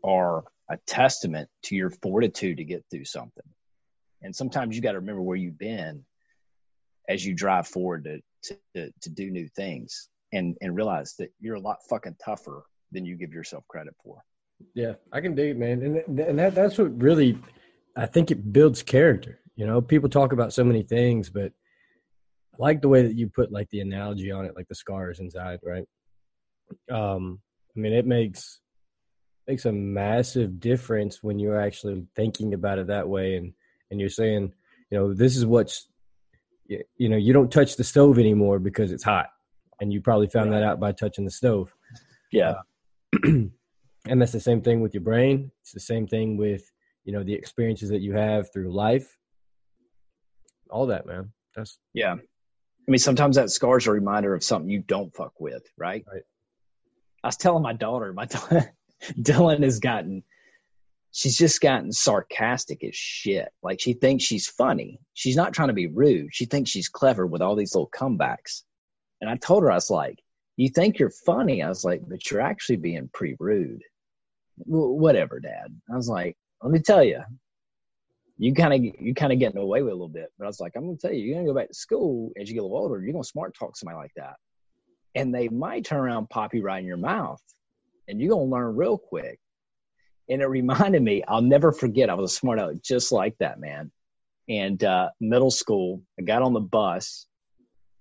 are 0.04 0.44
a 0.70 0.76
testament 0.86 1.48
to 1.62 1.76
your 1.76 1.90
fortitude 1.90 2.58
to 2.58 2.64
get 2.64 2.84
through 2.90 3.04
something 3.04 3.44
and 4.22 4.34
sometimes 4.34 4.76
you 4.76 4.82
got 4.82 4.92
to 4.92 5.00
remember 5.00 5.22
where 5.22 5.36
you've 5.36 5.58
been 5.58 6.04
as 7.08 7.24
you 7.24 7.34
drive 7.34 7.66
forward 7.66 8.04
to, 8.04 8.56
to, 8.74 8.92
to 9.00 9.10
do 9.10 9.30
new 9.30 9.48
things 9.48 10.08
and, 10.32 10.56
and 10.60 10.76
realize 10.76 11.14
that 11.18 11.32
you're 11.40 11.56
a 11.56 11.60
lot 11.60 11.78
fucking 11.88 12.16
tougher 12.24 12.64
than 12.92 13.04
you 13.04 13.16
give 13.16 13.32
yourself 13.32 13.66
credit 13.68 13.94
for. 14.02 14.22
Yeah, 14.74 14.94
I 15.12 15.20
can 15.20 15.34
dig 15.34 15.50
it, 15.50 15.58
man. 15.58 15.82
And, 15.82 16.18
and 16.20 16.38
that, 16.38 16.54
that's 16.54 16.78
what 16.78 17.00
really, 17.02 17.38
I 17.96 18.06
think 18.06 18.30
it 18.30 18.52
builds 18.52 18.82
character. 18.82 19.40
You 19.56 19.66
know, 19.66 19.80
people 19.80 20.08
talk 20.08 20.32
about 20.32 20.52
so 20.52 20.64
many 20.64 20.82
things, 20.82 21.28
but 21.28 21.52
I 22.54 22.56
like 22.58 22.80
the 22.80 22.88
way 22.88 23.02
that 23.02 23.16
you 23.16 23.28
put 23.28 23.52
like 23.52 23.68
the 23.70 23.80
analogy 23.80 24.30
on 24.30 24.44
it, 24.44 24.54
like 24.56 24.68
the 24.68 24.74
scars 24.74 25.20
inside, 25.20 25.58
right? 25.64 25.84
Um, 26.90 27.40
I 27.76 27.80
mean, 27.80 27.92
it 27.92 28.06
makes 28.06 28.60
makes 29.48 29.64
a 29.64 29.72
massive 29.72 30.60
difference 30.60 31.22
when 31.22 31.38
you're 31.38 31.60
actually 31.60 32.06
thinking 32.14 32.54
about 32.54 32.78
it 32.78 32.86
that 32.86 33.08
way 33.08 33.36
and 33.36 33.52
and 33.92 34.00
you're 34.00 34.08
saying, 34.08 34.52
you 34.90 34.98
know, 34.98 35.14
this 35.14 35.36
is 35.36 35.46
what's, 35.46 35.86
you 36.66 37.08
know, 37.08 37.16
you 37.16 37.32
don't 37.32 37.52
touch 37.52 37.76
the 37.76 37.84
stove 37.84 38.18
anymore 38.18 38.58
because 38.58 38.90
it's 38.90 39.04
hot, 39.04 39.28
and 39.80 39.92
you 39.92 40.00
probably 40.00 40.26
found 40.26 40.52
that 40.52 40.62
out 40.62 40.80
by 40.80 40.90
touching 40.92 41.24
the 41.24 41.30
stove. 41.30 41.72
Yeah. 42.32 42.54
Uh, 43.12 43.28
and 44.08 44.20
that's 44.20 44.32
the 44.32 44.40
same 44.40 44.62
thing 44.62 44.80
with 44.80 44.94
your 44.94 45.02
brain. 45.02 45.52
It's 45.60 45.72
the 45.72 45.80
same 45.80 46.06
thing 46.06 46.38
with 46.38 46.72
you 47.04 47.12
know 47.12 47.22
the 47.22 47.34
experiences 47.34 47.90
that 47.90 48.00
you 48.00 48.14
have 48.14 48.50
through 48.52 48.72
life. 48.72 49.18
All 50.70 50.86
that, 50.86 51.06
man. 51.06 51.32
That's 51.54 51.78
yeah. 51.92 52.14
I 52.14 52.90
mean, 52.90 52.98
sometimes 52.98 53.36
that 53.36 53.50
scar 53.50 53.76
is 53.76 53.86
a 53.86 53.92
reminder 53.92 54.34
of 54.34 54.42
something 54.42 54.70
you 54.70 54.80
don't 54.80 55.14
fuck 55.14 55.38
with, 55.38 55.62
right? 55.76 56.04
Right. 56.10 56.22
I 57.22 57.28
was 57.28 57.36
telling 57.36 57.62
my 57.62 57.74
daughter, 57.74 58.12
my 58.14 58.24
daughter, 58.26 58.72
Dylan 59.02 59.62
has 59.62 59.78
gotten 59.78 60.24
she's 61.12 61.36
just 61.36 61.60
gotten 61.60 61.92
sarcastic 61.92 62.82
as 62.82 62.96
shit. 62.96 63.48
Like 63.62 63.80
she 63.80 63.92
thinks 63.92 64.24
she's 64.24 64.48
funny. 64.48 64.98
She's 65.14 65.36
not 65.36 65.52
trying 65.52 65.68
to 65.68 65.74
be 65.74 65.86
rude. 65.86 66.30
She 66.32 66.46
thinks 66.46 66.70
she's 66.70 66.88
clever 66.88 67.26
with 67.26 67.42
all 67.42 67.54
these 67.54 67.74
little 67.74 67.90
comebacks. 67.94 68.62
And 69.20 69.30
I 69.30 69.36
told 69.36 69.62
her, 69.62 69.70
I 69.70 69.76
was 69.76 69.90
like, 69.90 70.18
you 70.56 70.68
think 70.68 70.98
you're 70.98 71.12
funny? 71.24 71.62
I 71.62 71.68
was 71.68 71.84
like, 71.84 72.02
but 72.08 72.30
you're 72.30 72.40
actually 72.40 72.76
being 72.76 73.08
pretty 73.12 73.36
rude. 73.38 73.82
W- 74.66 74.94
whatever, 74.94 75.38
Dad. 75.38 75.68
I 75.90 75.96
was 75.96 76.08
like, 76.08 76.36
let 76.62 76.72
me 76.72 76.80
tell 76.80 77.04
you, 77.04 77.22
you 78.38 78.54
kind 78.54 78.74
of 78.74 79.00
you 79.00 79.14
kind 79.14 79.32
of 79.32 79.38
getting 79.38 79.60
away 79.60 79.82
with 79.82 79.92
a 79.92 79.94
little 79.94 80.08
bit. 80.08 80.32
But 80.38 80.44
I 80.44 80.48
was 80.48 80.60
like, 80.60 80.72
I'm 80.76 80.86
gonna 80.86 80.96
tell 80.96 81.12
you, 81.12 81.20
you're 81.20 81.36
gonna 81.36 81.46
go 81.46 81.54
back 81.54 81.68
to 81.68 81.74
school 81.74 82.32
as 82.40 82.48
you 82.48 82.54
get 82.54 82.60
a 82.60 82.64
little 82.64 82.78
older. 82.78 83.00
You're 83.00 83.12
gonna 83.12 83.24
smart 83.24 83.54
talk 83.54 83.76
somebody 83.76 83.96
like 83.96 84.12
that, 84.16 84.34
and 85.14 85.34
they 85.34 85.48
might 85.48 85.84
turn 85.84 86.00
around, 86.00 86.30
pop 86.30 86.54
you 86.54 86.62
right 86.62 86.80
in 86.80 86.86
your 86.86 86.96
mouth, 86.96 87.42
and 88.08 88.20
you're 88.20 88.30
gonna 88.30 88.50
learn 88.50 88.76
real 88.76 88.98
quick 88.98 89.38
and 90.32 90.40
it 90.42 90.46
reminded 90.46 91.02
me 91.02 91.22
i'll 91.28 91.42
never 91.42 91.70
forget 91.72 92.10
i 92.10 92.14
was 92.14 92.32
a 92.32 92.34
smart 92.34 92.58
aleck 92.58 92.82
just 92.82 93.12
like 93.12 93.36
that 93.38 93.60
man. 93.60 93.90
And 94.48 94.82
uh, 94.82 95.10
middle 95.20 95.50
school 95.50 96.02
i 96.18 96.22
got 96.22 96.42
on 96.42 96.52
the 96.52 96.60
bus 96.60 97.26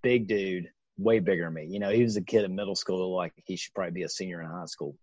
big 0.02 0.28
dude 0.28 0.70
way 0.98 1.20
bigger 1.20 1.46
than 1.46 1.54
me. 1.54 1.68
You 1.70 1.80
know 1.80 1.92
he 1.92 2.04
was 2.04 2.18
a 2.18 2.22
kid 2.22 2.44
in 2.46 2.56
middle 2.56 2.76
school 2.76 3.16
like 3.16 3.34
he 3.46 3.56
should 3.56 3.74
probably 3.74 3.92
be 3.92 4.04
a 4.04 4.10
senior 4.10 4.42
in 4.42 4.48
high 4.48 4.66
school. 4.66 4.96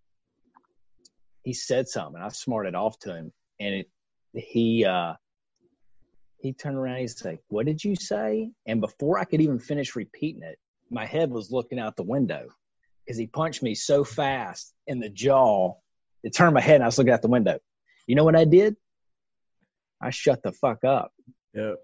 He 1.44 1.52
said 1.52 1.88
something 1.88 2.20
i 2.20 2.28
smarted 2.28 2.74
off 2.74 2.98
to 3.00 3.14
him 3.14 3.32
and 3.60 3.74
it, 3.74 3.90
he 4.34 4.84
uh 4.84 5.14
he 6.38 6.52
turned 6.52 6.76
around 6.76 6.98
he's 6.98 7.24
like 7.24 7.40
what 7.48 7.66
did 7.66 7.82
you 7.82 7.94
say? 7.94 8.50
And 8.66 8.80
before 8.80 9.18
i 9.18 9.24
could 9.24 9.40
even 9.40 9.58
finish 9.58 9.96
repeating 9.96 10.42
it 10.42 10.58
my 10.90 11.04
head 11.04 11.30
was 11.30 11.52
looking 11.52 11.78
out 11.78 11.96
the 11.96 12.02
window 12.02 12.48
because 13.04 13.18
he 13.18 13.26
punched 13.26 13.62
me 13.62 13.74
so 13.74 14.04
fast 14.04 14.74
in 14.86 14.98
the 14.98 15.08
jaw 15.08 15.74
it 16.22 16.34
turned 16.34 16.54
my 16.54 16.60
head 16.60 16.76
and 16.76 16.84
I 16.84 16.86
was 16.86 16.98
looking 16.98 17.12
out 17.12 17.22
the 17.22 17.28
window. 17.28 17.58
You 18.06 18.14
know 18.14 18.24
what 18.24 18.36
I 18.36 18.44
did? 18.44 18.76
I 20.00 20.10
shut 20.10 20.42
the 20.42 20.52
fuck 20.52 20.84
up. 20.84 21.12
Yeah. 21.54 21.74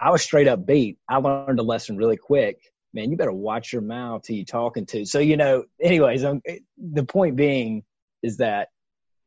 I 0.00 0.10
was 0.10 0.22
straight 0.22 0.48
up 0.48 0.66
beat. 0.66 0.98
I 1.08 1.16
learned 1.16 1.60
a 1.60 1.62
lesson 1.62 1.96
really 1.96 2.16
quick. 2.16 2.58
Man, 2.94 3.10
you 3.10 3.16
better 3.16 3.32
watch 3.32 3.72
your 3.72 3.82
mouth 3.82 4.26
who 4.26 4.34
you 4.34 4.44
talking 4.44 4.84
to. 4.86 5.04
So, 5.06 5.18
you 5.18 5.36
know, 5.36 5.64
anyways, 5.80 6.24
um, 6.24 6.42
the 6.76 7.04
point 7.04 7.36
being 7.36 7.84
is 8.22 8.38
that, 8.38 8.68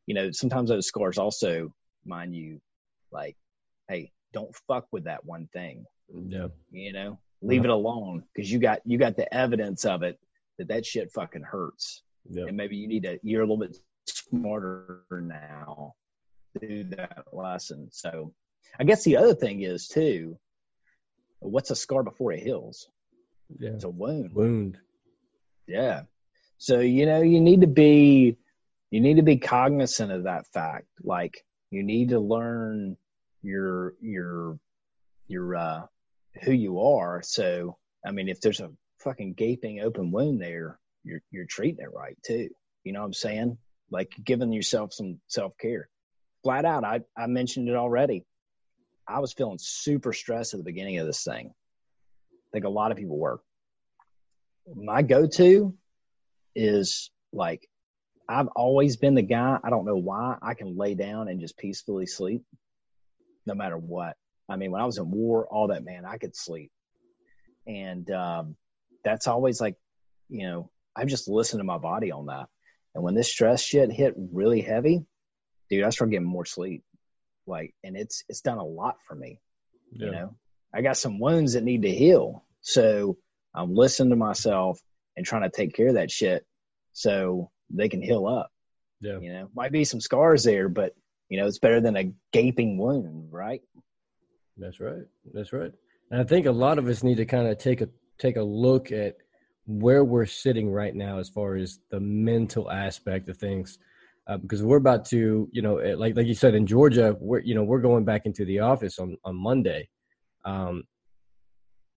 you 0.06 0.14
know, 0.14 0.32
sometimes 0.32 0.70
those 0.70 0.88
scars 0.88 1.18
also 1.18 1.74
mind 2.06 2.36
you, 2.36 2.62
like, 3.12 3.36
hey, 3.90 4.12
don't 4.34 4.56
fuck 4.68 4.86
with 4.92 5.06
that 5.06 5.26
one 5.26 5.48
thing. 5.54 5.86
Yeah. 6.14 6.48
You 6.72 6.94
know, 6.94 7.20
leave 7.42 7.62
yeah. 7.64 7.72
it 7.72 7.74
alone 7.74 8.24
because 8.34 8.52
you 8.52 8.60
got 8.60 8.82
you 8.86 8.98
got 8.98 9.16
the 9.16 9.34
evidence 9.34 9.86
of 9.86 10.04
it 10.04 10.20
that 10.58 10.68
that 10.68 10.86
shit 10.86 11.12
fucking 11.12 11.44
hurts. 11.44 12.04
Yeah. 12.30 12.46
And 12.48 12.58
maybe 12.58 12.76
you 12.76 12.88
need 12.88 13.04
to 13.04 13.20
you're 13.24 13.42
a 13.42 13.46
little 13.46 13.58
bit 13.58 13.78
smarter 14.06 15.04
now 15.12 15.96
do 16.60 16.84
that 16.86 17.26
lesson. 17.34 17.90
So 17.92 18.34
I 18.80 18.84
guess 18.84 19.04
the 19.04 19.18
other 19.18 19.36
thing 19.36 19.62
is 19.62 19.88
too, 19.88 20.38
what's 21.40 21.72
a 21.72 21.76
scar 21.76 22.04
before 22.04 22.32
it 22.32 22.44
heals? 22.44 22.88
Yeah. 23.60 23.72
It's 23.72 23.84
a 23.84 23.90
wound. 23.90 24.34
Wound. 24.34 24.78
Yeah. 25.68 26.04
So, 26.58 26.80
you 26.80 27.06
know, 27.06 27.22
you 27.22 27.42
need 27.42 27.62
to 27.62 27.68
be 27.68 28.38
you 28.92 29.02
need 29.02 29.18
to 29.18 29.24
be 29.24 29.38
cognizant 29.38 30.12
of 30.12 30.24
that 30.24 30.48
fact. 30.48 30.88
Like 31.04 31.44
You 31.72 31.84
need 31.84 32.10
to 32.10 32.20
learn 32.20 32.98
your 33.42 33.94
your 34.02 34.58
your 35.28 35.56
uh 35.56 35.82
who 36.44 36.52
you 36.52 36.82
are. 36.82 37.22
So 37.24 37.78
I 38.06 38.12
mean, 38.12 38.30
if 38.30 38.40
there's 38.40 38.60
a 38.60 38.72
fucking 39.00 39.34
gaping 39.34 39.82
open 39.82 40.12
wound 40.12 40.42
there, 40.42 40.80
you're 41.04 41.22
you're 41.32 41.46
treating 41.46 41.84
it 41.84 41.94
right 41.94 42.18
too. 42.26 42.50
You 42.84 42.94
know 42.94 43.00
what 43.02 43.08
I'm 43.08 43.14
saying? 43.14 43.58
Like 43.92 44.14
giving 44.24 44.52
yourself 44.52 44.94
some 44.94 45.20
self 45.28 45.58
care. 45.58 45.90
Flat 46.44 46.66
out, 46.66 46.84
I 46.84 47.02
I 47.18 47.28
mentioned 47.28 47.70
it 47.70 47.76
already. 47.76 48.26
I 49.08 49.20
was 49.20 49.34
feeling 49.34 49.58
super 49.60 50.14
stressed 50.14 50.54
at 50.54 50.60
the 50.60 50.64
beginning 50.64 50.98
of 50.98 51.06
this 51.06 51.24
thing. 51.24 51.52
I 52.34 52.50
think 52.52 52.66
a 52.66 52.70
lot 52.70 52.92
of 52.92 52.98
people 52.98 53.18
were. 53.18 53.42
My 54.76 55.04
go 55.04 55.28
to 55.28 55.76
is 56.56 57.12
like 57.32 57.68
I've 58.28 58.48
always 58.48 58.98
been 58.98 59.16
the 59.16 59.22
guy. 59.22 59.60
I 59.64 59.70
don't 59.70 59.86
know 59.86 59.98
why 59.98 60.38
I 60.42 60.56
can 60.56 60.78
lay 60.78 60.96
down 60.96 61.28
and 61.28 61.40
just 61.40 61.58
peacefully 61.58 62.08
sleep, 62.08 62.44
no 63.46 63.54
matter 63.54 63.78
what. 63.78 64.16
I 64.50 64.56
mean, 64.56 64.72
when 64.72 64.82
I 64.82 64.86
was 64.86 64.98
in 64.98 65.10
war, 65.12 65.48
all 65.48 65.68
that 65.68 65.84
man, 65.84 66.06
I 66.06 66.18
could 66.18 66.36
sleep, 66.36 66.72
and 67.68 68.10
um, 68.12 68.56
that's 69.04 69.28
always 69.28 69.62
like, 69.62 69.76
you 70.30 70.48
know, 70.48 70.72
I've 70.96 71.08
just 71.08 71.28
listened 71.28 71.60
to 71.60 71.66
my 71.66 71.78
body 71.78 72.12
on 72.12 72.28
that. 72.28 72.48
And 72.96 73.04
when 73.04 73.14
this 73.14 73.30
stress 73.30 73.62
shit 73.62 73.92
hit 73.92 74.16
really 74.18 74.62
heavy, 74.62 75.06
dude, 75.70 75.84
I 75.84 75.90
started 75.90 76.12
getting 76.12 76.28
more 76.28 76.46
sleep. 76.46 76.84
Like, 77.46 77.76
and 77.84 77.96
it's 77.96 78.24
it's 78.30 78.42
done 78.42 78.58
a 78.58 78.64
lot 78.64 78.96
for 79.08 79.14
me. 79.14 79.40
Yeah. 79.92 80.06
You 80.06 80.12
know, 80.14 80.36
I 80.74 80.82
got 80.82 80.98
some 80.98 81.20
wounds 81.20 81.54
that 81.54 81.64
need 81.64 81.84
to 81.84 81.92
heal, 81.92 82.44
so 82.62 83.18
I'm 83.54 83.76
listening 83.76 84.10
to 84.10 84.16
myself 84.16 84.80
and 85.16 85.26
trying 85.26 85.44
to 85.44 85.56
take 85.56 85.76
care 85.76 85.90
of 85.90 85.96
that 85.96 86.10
shit 86.10 86.46
so 86.94 87.52
they 87.70 87.90
can 87.90 88.02
heal 88.02 88.26
up. 88.26 88.50
Yeah. 89.02 89.20
You 89.20 89.32
know, 89.32 89.50
might 89.54 89.72
be 89.72 89.84
some 89.84 90.02
scars 90.02 90.44
there, 90.44 90.70
but 90.70 90.94
you 91.30 91.40
know, 91.40 91.48
it's 91.48 91.60
better 91.60 91.82
than 91.82 91.98
a 91.98 92.14
gaping 92.32 92.78
wound, 92.78 93.32
right? 93.32 93.62
That's 94.58 94.80
right. 94.80 95.04
That's 95.34 95.54
right. 95.54 95.72
And 96.10 96.22
I 96.22 96.24
think 96.24 96.46
a 96.46 96.52
lot 96.52 96.80
of 96.80 96.88
us 96.88 97.04
need 97.04 97.18
to 97.18 97.26
kind 97.26 97.48
of 97.48 97.58
take 97.58 97.82
a 97.82 97.90
take 98.18 98.38
a 98.38 98.44
look 98.44 98.92
at 98.92 99.18
where 99.66 100.04
we're 100.04 100.26
sitting 100.26 100.70
right 100.70 100.96
now 100.96 101.18
as 101.20 101.30
far 101.30 101.56
as 101.56 101.80
the 101.90 102.00
mental 102.00 102.72
aspect 102.72 103.30
of 103.30 103.38
things. 103.38 103.80
Uh, 104.28 104.38
because 104.38 104.64
we're 104.64 104.78
about 104.78 105.06
to, 105.06 105.48
you 105.52 105.62
know, 105.62 105.78
eh, 105.78 105.96
like 105.96 106.16
like 106.16 106.26
you 106.26 106.34
said 106.34 106.56
in 106.56 106.66
Georgia, 106.66 107.16
we're 107.20 107.42
you 107.42 107.54
know 107.54 107.64
we're 107.64 107.80
going 107.80 108.04
back 108.04 108.26
into 108.26 108.44
the 108.46 108.60
office 108.60 108.98
on 108.98 109.16
on 109.24 109.36
Monday, 109.36 109.88
um, 110.46 110.84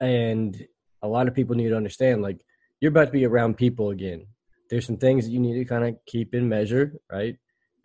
and 0.01 0.67
a 1.03 1.09
lot 1.09 1.27
of 1.27 1.35
people 1.35 1.57
need 1.57 1.71
to 1.71 1.77
understand 1.77 2.21
like 2.21 2.45
you're 2.81 2.91
about 2.91 3.07
to 3.07 3.13
be 3.13 3.25
around 3.25 3.57
people 3.57 3.91
again. 3.91 4.27
There's 4.69 4.85
some 4.85 4.99
things 4.99 5.25
that 5.25 5.31
you 5.31 5.41
need 5.41 5.55
to 5.55 5.65
kind 5.65 5.85
of 5.85 5.97
keep 6.07 6.35
in 6.35 6.49
measure, 6.49 6.93
right, 7.11 7.37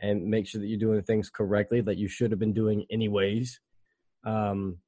and 0.01 0.25
make 0.25 0.45
sure 0.47 0.59
that 0.59 0.67
you're 0.67 0.77
doing 0.77 1.01
things 1.03 1.29
correctly 1.29 1.79
that 1.81 1.97
you 1.97 2.09
should 2.09 2.31
have 2.31 2.39
been 2.39 2.53
doing 2.53 2.85
anyways. 2.91 3.61
Um, 4.25 4.79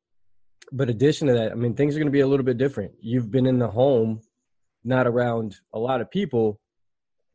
but 0.72 0.90
addition 0.90 1.28
to 1.28 1.34
that, 1.34 1.52
I 1.52 1.56
mean, 1.56 1.76
things 1.76 1.96
are 1.96 2.00
going 2.00 2.08
to 2.08 2.12
be 2.12 2.22
a 2.22 2.28
little 2.28 2.46
bit 2.46 2.58
different. 2.58 2.92
You've 3.00 3.32
been 3.32 3.46
in 3.46 3.60
the 3.60 3.68
home, 3.68 4.20
not 4.86 5.08
around 5.08 5.58
a 5.74 5.80
lot 5.80 6.02
of 6.02 6.10
people 6.10 6.60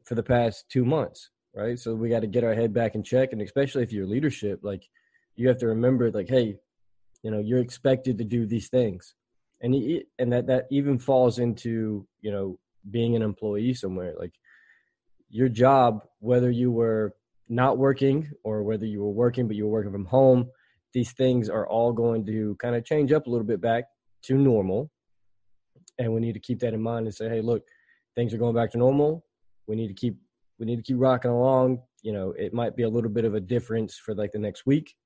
for 0.04 0.14
the 0.14 0.23
past 0.23 0.64
two 0.71 0.85
months, 0.85 1.30
right? 1.54 1.78
So 1.78 1.95
we 1.95 2.09
got 2.09 2.21
to 2.21 2.26
get 2.26 2.45
our 2.45 2.54
head 2.54 2.73
back 2.73 2.95
in 2.95 3.02
check, 3.02 3.33
and 3.33 3.42
especially 3.42 3.83
if 3.83 3.92
you're 3.92 4.07
leadership, 4.07 4.61
like 4.62 4.83
you 5.37 5.49
have 5.49 5.59
to 5.59 5.66
remember, 5.66 6.11
like, 6.11 6.28
hey, 6.28 6.57
you 7.23 7.30
know, 7.30 7.40
you're 7.40 7.61
expected 7.61 8.19
to 8.19 8.25
do 8.25 8.47
these 8.47 8.69
things, 8.69 9.14
and 9.61 9.75
and 10.19 10.33
that 10.33 10.47
that 10.47 10.66
even 10.71 10.99
falls 10.99 11.38
into 11.38 12.07
you 12.23 12.30
know 12.30 12.59
being 12.90 13.16
an 13.16 13.23
employee 13.23 13.75
somewhere. 13.75 14.14
Like 14.19 14.33
your 15.28 15.49
job, 15.49 16.04
whether 16.21 16.50
you 16.50 16.71
were 16.71 17.14
not 17.49 17.78
working 17.78 18.30
or 18.45 18.62
whether 18.62 18.87
you 18.87 19.00
were 19.00 19.11
working 19.11 19.49
but 19.49 19.57
you 19.57 19.64
were 19.64 19.73
working 19.73 19.90
from 19.90 20.04
home 20.04 20.49
these 20.92 21.12
things 21.12 21.49
are 21.49 21.66
all 21.69 21.92
going 21.92 22.26
to 22.26 22.57
kind 22.57 22.75
of 22.75 22.85
change 22.85 23.12
up 23.12 23.26
a 23.26 23.30
little 23.30 23.47
bit 23.47 23.61
back 23.61 23.85
to 24.23 24.37
normal. 24.37 24.90
And 26.00 26.14
we 26.14 26.21
need 26.21 26.33
to 26.33 26.40
keep 26.40 26.59
that 26.61 26.73
in 26.73 26.80
mind 26.80 27.07
and 27.07 27.14
say, 27.14 27.28
hey, 27.28 27.42
look, 27.42 27.62
things 28.16 28.33
are 28.33 28.38
going 28.38 28.54
back 28.54 28.71
to 28.73 28.78
normal. 28.78 29.25
We 29.69 29.76
need 29.76 29.88
to 29.88 29.95
keep 29.95 30.16
we 30.59 30.66
need 30.66 30.76
to 30.76 30.83
keep 30.83 30.97
rocking 30.99 31.30
along. 31.30 31.83
You 32.02 32.12
know, 32.12 32.33
it 32.33 32.54
might 32.54 32.75
be 32.75 32.85
a 32.85 32.88
little 32.88 33.11
bit 33.11 33.25
of 33.26 33.35
a 33.35 33.40
difference 33.40 33.99
for 33.99 34.14
like 34.14 34.33
the 34.33 34.38
next 34.38 34.64
week, 34.66 34.97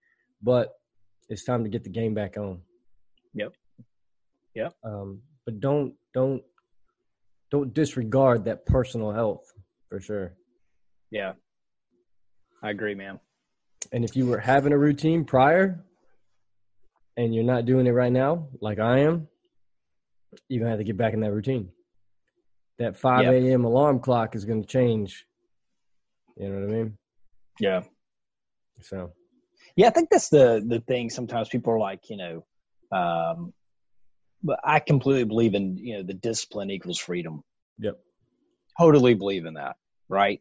but 0.41 0.71
it's 1.29 1.45
time 1.45 1.65
to 1.65 1.69
get 1.69 1.83
the 1.83 1.91
game 1.91 2.15
back 2.15 2.37
on. 2.37 2.61
Yep. 3.35 3.55
Yep. 4.55 4.73
Um, 4.85 5.21
but 5.45 5.59
don't 5.59 5.95
don't 6.15 6.43
don't 7.51 7.75
disregard 7.75 8.45
that 8.45 8.65
personal 8.65 9.13
health 9.13 9.53
for 9.89 10.01
sure. 10.01 10.35
Yeah. 11.11 11.33
I 12.63 12.71
agree, 12.71 12.95
man. 12.95 13.19
And 13.93 14.05
if 14.05 14.15
you 14.17 14.27
were 14.27 14.39
having 14.39 14.73
a 14.73 14.79
routine 14.79 15.25
prior 15.25 15.85
and 17.17 17.35
you're 17.35 17.45
not 17.45 17.67
doing 17.67 17.87
it 17.87 17.91
right 17.91 18.13
now, 18.13 18.47
like 18.61 18.79
I 18.79 19.01
am, 19.01 19.29
you're 20.49 20.61
to 20.69 20.71
have 20.71 20.79
to 20.79 20.85
get 20.85 20.97
back 20.97 21.15
in 21.15 21.21
that 21.21 21.33
routine. 21.33 21.71
That 22.79 22.97
5 22.97 23.25
yep. 23.25 23.33
a.m. 23.35 23.65
alarm 23.65 24.01
clock 24.01 24.35
is 24.35 24.45
to 24.63 24.69
change. 24.69 25.27
You 26.37 26.49
know 26.49 26.61
what 26.61 26.71
I 26.71 26.77
mean? 26.77 26.99
Yeah. 27.61 27.83
So. 28.81 29.13
Yeah, 29.77 29.89
I 29.89 29.91
think 29.91 30.11
that's 30.11 30.29
the 30.29 30.65
the 30.67 30.81
thing. 30.81 31.11
Sometimes 31.11 31.49
people 31.49 31.73
are 31.73 31.79
like, 31.79 32.11
you 32.11 32.17
know, 32.17 32.45
um, 32.97 33.53
but 34.43 34.59
I 34.65 34.79
completely 34.81 35.25
believe 35.25 35.55
in 35.55 35.77
you 35.77 35.97
know 35.97 36.03
the 36.03 36.15
discipline 36.15 36.71
equals 36.71 36.99
freedom. 36.99 37.43
Yep. 37.79 37.99
Totally 38.79 39.15
believe 39.15 39.47
in 39.47 39.55
that, 39.55 39.77
right? 40.09 40.41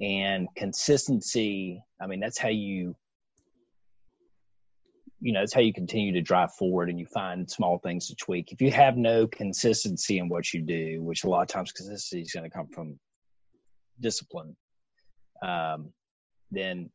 and 0.00 0.48
consistency 0.54 1.82
i 2.00 2.06
mean 2.06 2.20
that's 2.20 2.38
how 2.38 2.48
you 2.48 2.94
you 5.20 5.32
know 5.32 5.40
that's 5.40 5.52
how 5.52 5.60
you 5.60 5.72
continue 5.72 6.12
to 6.12 6.20
drive 6.20 6.52
forward 6.54 6.88
and 6.88 6.98
you 6.98 7.06
find 7.06 7.50
small 7.50 7.78
things 7.78 8.08
to 8.08 8.14
tweak 8.16 8.52
if 8.52 8.60
you 8.60 8.70
have 8.70 8.96
no 8.96 9.26
consistency 9.26 10.18
in 10.18 10.28
what 10.28 10.52
you 10.52 10.60
do 10.60 11.02
which 11.02 11.24
a 11.24 11.28
lot 11.28 11.42
of 11.42 11.48
times 11.48 11.72
consistency 11.72 12.22
is 12.22 12.32
going 12.32 12.48
to 12.48 12.54
come 12.56 12.68
from 12.68 12.98
discipline 14.00 14.56
um, 15.42 15.92
then 16.50 16.90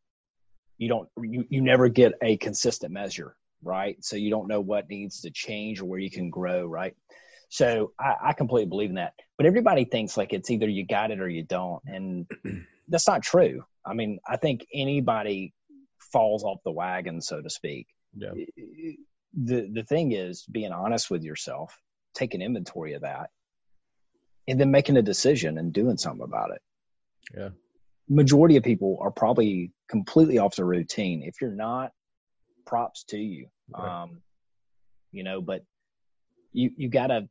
you 0.77 0.89
don't 0.89 1.09
you, 1.21 1.45
you 1.49 1.61
never 1.61 1.89
get 1.89 2.13
a 2.21 2.37
consistent 2.37 2.91
measure 2.91 3.35
right 3.63 3.97
so 4.03 4.15
you 4.15 4.29
don't 4.29 4.47
know 4.47 4.61
what 4.61 4.89
needs 4.89 5.21
to 5.21 5.31
change 5.31 5.79
or 5.79 5.85
where 5.85 5.99
you 5.99 6.11
can 6.11 6.29
grow 6.29 6.65
right 6.65 6.95
so 7.49 7.91
I, 7.99 8.15
I 8.29 8.33
completely 8.33 8.69
believe 8.69 8.89
in 8.89 8.95
that 8.95 9.13
but 9.37 9.45
everybody 9.45 9.85
thinks 9.85 10.17
like 10.17 10.33
it's 10.33 10.49
either 10.49 10.67
you 10.67 10.85
got 10.85 11.11
it 11.11 11.19
or 11.19 11.29
you 11.29 11.43
don't 11.43 11.81
and 11.85 12.25
that's 12.87 13.07
not 13.07 13.23
true. 13.23 13.63
I 13.85 13.93
mean, 13.93 14.19
I 14.27 14.37
think 14.37 14.65
anybody 14.73 15.53
falls 16.11 16.43
off 16.43 16.59
the 16.63 16.71
wagon, 16.71 17.21
so 17.21 17.41
to 17.41 17.49
speak. 17.49 17.87
Yeah. 18.15 18.31
The 19.35 19.69
the 19.73 19.83
thing 19.83 20.11
is 20.11 20.45
being 20.45 20.71
honest 20.71 21.09
with 21.09 21.23
yourself, 21.23 21.75
taking 22.13 22.41
inventory 22.41 22.93
of 22.93 23.01
that, 23.01 23.29
and 24.47 24.59
then 24.59 24.71
making 24.71 24.97
a 24.97 25.01
decision 25.01 25.57
and 25.57 25.73
doing 25.73 25.97
something 25.97 26.23
about 26.23 26.51
it. 26.51 26.61
Yeah. 27.35 27.49
Majority 28.09 28.57
of 28.57 28.63
people 28.63 28.97
are 29.01 29.11
probably 29.11 29.71
completely 29.89 30.37
off 30.37 30.55
the 30.55 30.65
routine. 30.65 31.23
If 31.23 31.41
you're 31.41 31.51
not, 31.51 31.91
props 32.65 33.05
to 33.05 33.17
you. 33.17 33.47
Right. 33.75 34.03
Um, 34.03 34.21
you 35.11 35.23
know, 35.23 35.41
but 35.41 35.63
you 36.51 36.71
you 36.75 36.89
gotta 36.89 37.27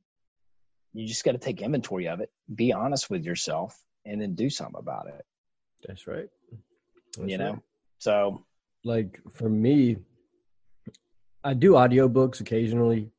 you 0.92 1.06
just 1.06 1.24
gotta 1.24 1.38
take 1.38 1.62
inventory 1.62 2.08
of 2.08 2.20
it, 2.20 2.30
be 2.54 2.72
honest 2.72 3.10
with 3.10 3.24
yourself, 3.24 3.78
and 4.04 4.20
then 4.20 4.34
do 4.34 4.50
something 4.50 4.78
about 4.78 5.06
it. 5.08 5.24
That's 5.86 6.06
right. 6.06 6.28
That's 7.16 7.30
you 7.30 7.38
know, 7.38 7.52
right. 7.52 7.62
so 7.98 8.44
like 8.84 9.20
for 9.32 9.48
me, 9.48 9.96
I 11.44 11.54
do 11.54 11.72
audiobooks 11.72 12.40
occasionally. 12.40 13.10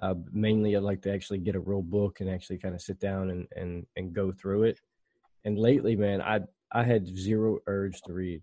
Uh, 0.00 0.14
mainly, 0.32 0.76
I 0.76 0.80
like 0.80 1.02
to 1.02 1.12
actually 1.12 1.38
get 1.38 1.56
a 1.56 1.60
real 1.60 1.82
book 1.82 2.20
and 2.20 2.30
actually 2.30 2.58
kind 2.58 2.74
of 2.74 2.80
sit 2.80 3.00
down 3.00 3.30
and, 3.30 3.46
and, 3.56 3.86
and 3.96 4.12
go 4.12 4.32
through 4.32 4.64
it. 4.64 4.80
And 5.44 5.58
lately, 5.58 5.96
man, 5.96 6.20
I 6.20 6.40
I 6.72 6.84
had 6.84 7.06
zero 7.06 7.58
urge 7.66 8.00
to 8.02 8.12
read, 8.12 8.42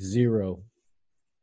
zero. 0.00 0.62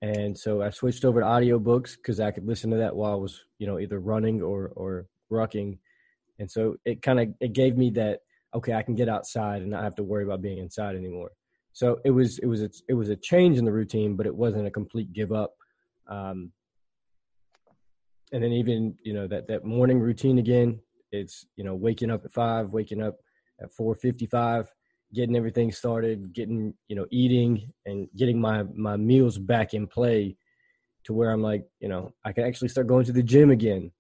And 0.01 0.37
so 0.37 0.61
I 0.61 0.69
switched 0.69 1.05
over 1.05 1.19
to 1.19 1.25
audiobooks 1.25 1.95
because 1.97 2.19
I 2.19 2.31
could 2.31 2.45
listen 2.45 2.71
to 2.71 2.77
that 2.77 2.95
while 2.95 3.13
I 3.13 3.15
was, 3.15 3.45
you 3.59 3.67
know, 3.67 3.79
either 3.79 3.99
running 3.99 4.41
or 4.41 4.71
or 4.75 5.07
rucking. 5.31 5.77
And 6.39 6.49
so 6.49 6.77
it 6.85 7.01
kind 7.01 7.19
of 7.19 7.29
it 7.39 7.53
gave 7.53 7.77
me 7.77 7.89
that 7.91 8.21
okay, 8.55 8.73
I 8.73 8.81
can 8.81 8.95
get 8.95 9.09
outside 9.09 9.61
and 9.61 9.69
not 9.69 9.83
have 9.83 9.95
to 9.95 10.03
worry 10.03 10.23
about 10.23 10.41
being 10.41 10.57
inside 10.57 10.95
anymore. 10.95 11.31
So 11.73 11.99
it 12.03 12.11
was 12.11 12.39
it 12.39 12.47
was 12.47 12.63
a, 12.63 12.69
it 12.87 12.93
was 12.93 13.09
a 13.09 13.15
change 13.15 13.57
in 13.57 13.65
the 13.65 13.71
routine, 13.71 14.15
but 14.15 14.25
it 14.25 14.35
wasn't 14.35 14.67
a 14.67 14.71
complete 14.71 15.13
give 15.13 15.31
up. 15.31 15.53
Um, 16.07 16.51
and 18.31 18.43
then 18.43 18.51
even 18.51 18.95
you 19.03 19.13
know 19.13 19.27
that 19.27 19.47
that 19.47 19.65
morning 19.65 19.99
routine 19.99 20.39
again, 20.39 20.79
it's 21.11 21.45
you 21.55 21.63
know 21.63 21.75
waking 21.75 22.11
up 22.11 22.25
at 22.25 22.31
five, 22.31 22.69
waking 22.69 23.01
up 23.01 23.17
at 23.61 23.73
four 23.73 23.95
fifty 23.95 24.25
five, 24.25 24.71
getting 25.13 25.35
everything 25.35 25.71
started, 25.71 26.33
getting 26.33 26.73
you 26.87 26.95
know 26.95 27.05
eating 27.11 27.71
and 27.85 28.07
getting 28.15 28.39
my 28.39 28.63
my 28.75 28.95
meals 28.97 29.37
back 29.37 29.73
in 29.73 29.87
play, 29.87 30.35
to 31.05 31.13
where 31.13 31.31
I'm 31.31 31.41
like 31.41 31.65
you 31.79 31.89
know 31.89 32.13
I 32.23 32.31
can 32.31 32.43
actually 32.43 32.69
start 32.69 32.87
going 32.87 33.05
to 33.05 33.13
the 33.13 33.23
gym 33.23 33.49
again, 33.49 33.91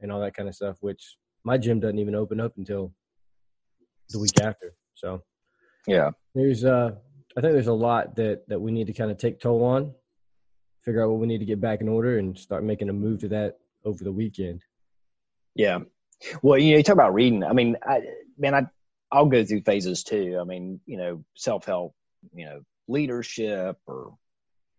and 0.00 0.10
all 0.10 0.20
that 0.20 0.34
kind 0.34 0.48
of 0.48 0.54
stuff. 0.54 0.78
Which 0.80 1.16
my 1.44 1.56
gym 1.56 1.80
doesn't 1.80 1.98
even 1.98 2.14
open 2.14 2.40
up 2.40 2.54
until 2.56 2.92
the 4.10 4.18
week 4.18 4.40
after. 4.40 4.74
So 4.94 5.22
yeah, 5.86 6.10
there's 6.34 6.64
uh 6.64 6.90
I 7.36 7.40
think 7.40 7.52
there's 7.52 7.66
a 7.68 7.72
lot 7.72 8.16
that 8.16 8.48
that 8.48 8.60
we 8.60 8.72
need 8.72 8.88
to 8.88 8.92
kind 8.92 9.10
of 9.12 9.18
take 9.18 9.38
toll 9.38 9.62
on, 9.62 9.94
figure 10.82 11.04
out 11.04 11.10
what 11.10 11.20
we 11.20 11.28
need 11.28 11.38
to 11.38 11.44
get 11.44 11.60
back 11.60 11.80
in 11.80 11.88
order 11.88 12.18
and 12.18 12.36
start 12.36 12.64
making 12.64 12.88
a 12.88 12.92
move 12.92 13.20
to 13.20 13.28
that 13.28 13.58
over 13.86 14.04
the 14.04 14.12
weekend. 14.12 14.62
Yeah. 15.54 15.78
Well, 16.42 16.58
you 16.58 16.72
know, 16.72 16.78
you 16.78 16.82
talk 16.82 16.94
about 16.94 17.14
reading. 17.14 17.44
I 17.44 17.52
mean, 17.52 17.76
I, 17.82 18.02
man, 18.36 18.54
I 18.54 18.62
I'll 19.10 19.26
go 19.26 19.44
through 19.44 19.62
phases 19.62 20.02
too. 20.02 20.38
I 20.40 20.44
mean, 20.44 20.80
you 20.84 20.98
know, 20.98 21.24
self 21.34 21.64
help, 21.64 21.94
you 22.34 22.44
know, 22.44 22.60
leadership 22.88 23.78
or 23.86 24.14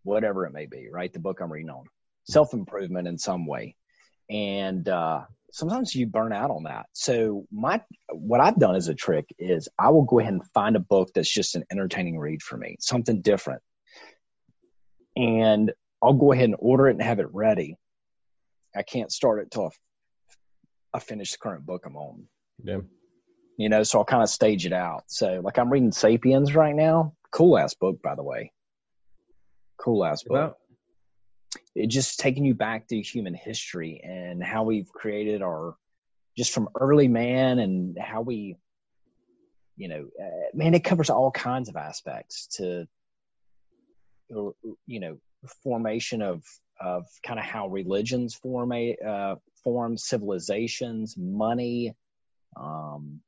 whatever 0.03 0.45
it 0.45 0.53
may 0.53 0.65
be. 0.65 0.89
Right, 0.91 1.11
the 1.11 1.19
book 1.19 1.39
I'm 1.39 1.51
reading 1.51 1.69
on 1.69 1.85
self 2.25 2.53
improvement 2.53 3.07
in 3.07 3.17
some 3.17 3.47
way, 3.47 3.75
and 4.29 4.87
uh, 4.89 5.21
sometimes 5.51 5.95
you 5.95 6.07
burn 6.07 6.33
out 6.33 6.51
on 6.51 6.63
that. 6.63 6.87
So 6.93 7.45
my 7.51 7.81
what 8.11 8.41
I've 8.41 8.59
done 8.59 8.75
as 8.75 8.89
a 8.89 8.95
trick 8.95 9.25
is 9.39 9.69
I 9.79 9.89
will 9.89 10.05
go 10.05 10.19
ahead 10.19 10.33
and 10.33 10.45
find 10.53 10.75
a 10.75 10.81
book 10.81 11.11
that's 11.15 11.33
just 11.33 11.55
an 11.55 11.63
entertaining 11.71 12.19
read 12.19 12.41
for 12.41 12.57
me, 12.57 12.77
something 12.79 13.21
different. 13.21 13.61
And 15.15 15.71
I'll 16.03 16.13
go 16.13 16.31
ahead 16.31 16.45
and 16.45 16.55
order 16.59 16.87
it 16.87 16.91
and 16.91 17.01
have 17.01 17.19
it 17.19 17.27
ready. 17.31 17.75
I 18.77 18.84
can't 18.84 19.12
start 19.12 19.41
it 19.41 19.51
till 19.51 19.72
I 20.93 21.00
finish 21.00 21.31
the 21.31 21.38
current 21.39 21.65
book 21.65 21.84
I'm 21.86 21.96
on. 21.96 22.24
Yeah. 22.63 22.79
You 23.57 23.69
know, 23.69 23.84
so 23.84 24.00
I'll 24.00 24.05
kind 24.05 24.24
of 24.24 24.29
stage 24.29 24.65
it 24.65 24.74
out. 24.74 25.03
So 25.07 25.41
like 25.43 25.57
I'm 25.57 25.72
reading 25.72 25.91
Sapiens 25.91 26.55
right 26.55 26.75
now. 26.75 27.13
Cool 27.31 27.57
ass 27.57 27.74
book, 27.74 28.01
by 28.01 28.15
the 28.15 28.24
way. 28.24 28.51
Cool 29.77 30.05
ass 30.05 30.24
book 30.24 30.57
it 31.75 31.88
just 31.88 32.19
taking 32.19 32.43
you 32.46 32.53
back 32.53 32.88
to 32.88 33.01
human 33.01 33.34
history 33.34 34.01
and 34.03 34.43
how 34.43 34.63
we've 34.63 34.89
created 34.89 35.41
our 35.41 35.75
just 36.36 36.53
from 36.53 36.69
early 36.79 37.07
man 37.07 37.60
and 37.60 37.98
how 38.00 38.22
we 38.22 38.57
you 39.75 39.88
know 39.88 40.07
uh, 40.22 40.50
man 40.53 40.74
it 40.74 40.84
covers 40.84 41.10
all 41.10 41.31
kinds 41.31 41.69
of 41.69 41.75
aspects 41.75 42.48
to 42.48 42.88
you 44.29 45.00
know 45.00 45.17
formation 45.63 46.22
of 46.22 46.43
of 46.79 47.05
kind 47.25 47.39
of 47.39 47.46
how 47.46 47.67
religions 47.67 48.36
form 48.36 48.72
a 48.72 48.96
uh, 49.05 49.36
form 49.63 49.98
civilizations 49.98 51.15
money 51.17 51.93
um 52.60 53.19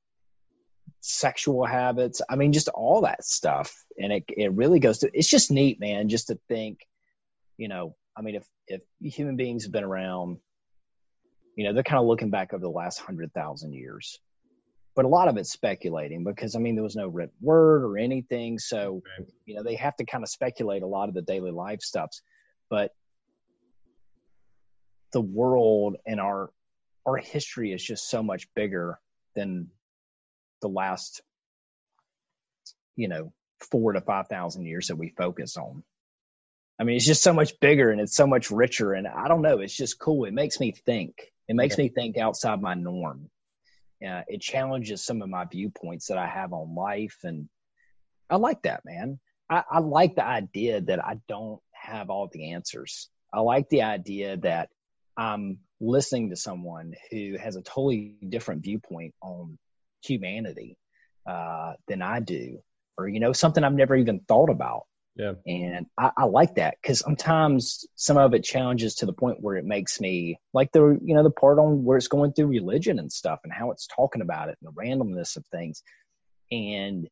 sexual 1.02 1.66
habits 1.66 2.22
i 2.30 2.36
mean 2.36 2.52
just 2.52 2.68
all 2.70 3.02
that 3.02 3.24
stuff 3.24 3.86
and 3.98 4.12
it 4.12 4.24
it 4.30 4.52
really 4.54 4.80
goes 4.80 5.00
to 5.00 5.10
it's 5.14 5.30
just 5.30 5.52
neat 5.52 5.80
man 5.80 6.10
just 6.10 6.28
to 6.28 6.38
think 6.50 6.80
you 7.58 7.68
know 7.68 7.96
I 8.20 8.22
mean, 8.22 8.36
if 8.36 8.46
if 8.68 8.82
human 9.02 9.38
beings 9.38 9.64
have 9.64 9.72
been 9.72 9.86
around, 9.86 10.38
you 11.56 11.64
know, 11.64 11.74
they're 11.74 11.84
kind 11.84 12.02
of 12.02 12.06
looking 12.06 12.30
back 12.30 12.54
over 12.54 12.62
the 12.62 12.70
last 12.70 13.00
hundred 13.00 13.34
thousand 13.34 13.74
years. 13.74 14.20
But 14.94 15.06
a 15.06 15.08
lot 15.08 15.30
of 15.30 15.38
it's 15.38 15.52
speculating 15.52 16.26
because 16.26 16.54
I 16.56 16.60
mean 16.60 16.76
there 16.76 16.84
was 16.84 16.98
no 16.98 17.08
written 17.08 17.36
word 17.40 17.86
or 17.86 17.98
anything, 17.98 18.60
so 18.60 19.02
you 19.46 19.56
know 19.56 19.64
they 19.64 19.76
have 19.76 19.96
to 19.98 20.06
kind 20.06 20.24
of 20.24 20.30
speculate 20.30 20.84
a 20.84 20.88
lot 20.88 21.08
of 21.08 21.16
the 21.16 21.22
daily 21.22 21.52
life 21.52 21.82
stuffs. 21.82 22.22
But 22.70 22.92
the 25.12 25.22
world 25.22 25.98
and 26.06 26.20
our 26.20 26.52
our 27.06 27.18
history 27.18 27.72
is 27.72 27.84
just 27.84 28.10
so 28.10 28.22
much 28.22 28.48
bigger 28.54 29.00
than 29.36 29.70
the 30.62 30.68
last, 30.68 31.22
you 32.96 33.08
know, 33.08 33.34
four 33.72 33.94
to 33.94 34.02
five 34.02 34.28
thousand 34.28 34.66
years 34.66 34.88
that 34.88 34.98
we 34.98 35.10
focus 35.10 35.58
on. 35.58 35.84
I 36.80 36.86
mean, 36.86 36.96
it's 36.96 37.06
just 37.06 37.24
so 37.24 37.34
much 37.34 37.60
bigger 37.60 37.90
and 37.92 38.00
it's 38.00 38.16
so 38.16 38.26
much 38.26 38.52
richer. 38.52 38.94
And 38.94 39.08
I 39.08 39.28
don't 39.28 39.42
know, 39.42 39.60
it's 39.60 39.76
just 39.76 40.00
cool. 40.00 40.26
It 40.26 40.34
makes 40.34 40.60
me 40.60 40.72
think. 40.72 41.16
It 41.48 41.56
makes 41.56 41.78
me 41.78 41.90
think 41.90 42.18
outside 42.18 42.62
my 42.62 42.74
norm. 42.74 43.30
Uh, 44.06 44.22
it 44.28 44.40
challenges 44.40 45.04
some 45.04 45.22
of 45.22 45.30
my 45.30 45.44
viewpoints 45.46 46.08
that 46.08 46.18
I 46.18 46.28
have 46.28 46.54
on 46.54 46.76
life. 46.76 47.18
And 47.24 47.50
I 48.30 48.38
like 48.38 48.62
that, 48.62 48.86
man. 48.86 49.20
I, 49.50 49.64
I 49.70 49.80
like 49.80 50.16
the 50.16 50.26
idea 50.26 50.80
that 50.80 51.04
I 51.04 51.20
don't 51.28 51.60
have 51.74 52.10
all 52.10 52.30
the 52.32 52.54
answers. 52.54 53.10
I 53.34 53.42
like 53.42 53.68
the 53.70 53.82
idea 53.82 54.38
that 54.38 54.70
I'm 55.20 55.60
listening 55.82 56.30
to 56.30 56.38
someone 56.38 56.94
who 57.12 57.38
has 57.38 57.58
a 57.58 57.62
totally 57.62 58.16
different 58.30 58.64
viewpoint 58.64 59.14
on 59.22 59.58
humanity 60.02 60.78
uh, 61.30 61.74
than 61.90 62.02
I 62.02 62.22
do, 62.22 62.60
or, 62.98 63.10
you 63.10 63.20
know, 63.20 63.34
something 63.34 63.64
I've 63.64 63.74
never 63.74 63.98
even 63.98 64.22
thought 64.22 64.50
about. 64.50 64.84
Yeah. 65.18 65.34
And 65.46 65.88
I, 65.98 66.12
I 66.16 66.24
like 66.24 66.56
that 66.56 66.78
because 66.82 67.00
sometimes 67.00 67.86
some 67.96 68.18
of 68.18 68.34
it 68.34 68.46
challenges 68.46 68.96
to 68.96 69.06
the 69.06 69.12
point 69.12 69.42
where 69.42 69.58
it 69.58 69.66
makes 69.66 70.00
me 70.00 70.40
like 70.54 70.72
the 70.72 70.98
you 71.04 71.14
know 71.14 71.24
the 71.24 71.30
part 71.30 71.60
on 71.60 71.84
where 71.84 71.98
it's 71.98 72.08
going 72.08 72.32
through 72.32 72.48
religion 72.48 73.00
and 73.00 73.12
stuff 73.12 73.40
and 73.44 73.52
how 73.52 73.72
it's 73.72 73.86
talking 73.88 74.22
about 74.22 74.48
it 74.48 74.58
and 74.62 74.74
the 74.74 74.82
randomness 74.82 75.36
of 75.36 75.46
things. 75.48 75.84
And 76.54 77.06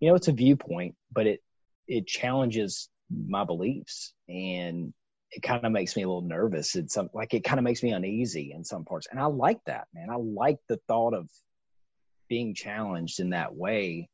you 0.00 0.08
know 0.08 0.16
it's 0.16 0.26
a 0.26 0.32
viewpoint, 0.32 0.96
but 1.12 1.28
it 1.28 1.40
it 1.86 2.08
challenges 2.08 2.88
my 3.08 3.44
beliefs 3.44 4.12
and 4.28 4.92
it 5.34 5.42
kind 5.42 5.64
of 5.64 5.72
makes 5.72 5.96
me 5.96 6.02
a 6.02 6.08
little 6.08 6.22
nervous. 6.22 6.76
It's 6.76 6.94
some 6.94 7.10
like 7.12 7.34
it 7.34 7.44
kind 7.44 7.58
of 7.58 7.64
makes 7.64 7.82
me 7.82 7.90
uneasy 7.90 8.52
in 8.54 8.64
some 8.64 8.84
parts. 8.84 9.08
And 9.10 9.18
I 9.18 9.26
like 9.26 9.58
that, 9.66 9.88
man. 9.94 10.08
I 10.10 10.16
like 10.16 10.58
the 10.68 10.78
thought 10.88 11.14
of 11.14 11.28
being 12.28 12.54
challenged 12.54 13.20
in 13.20 13.30
that 13.30 13.54
way 13.54 14.08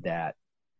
that 0.00 0.34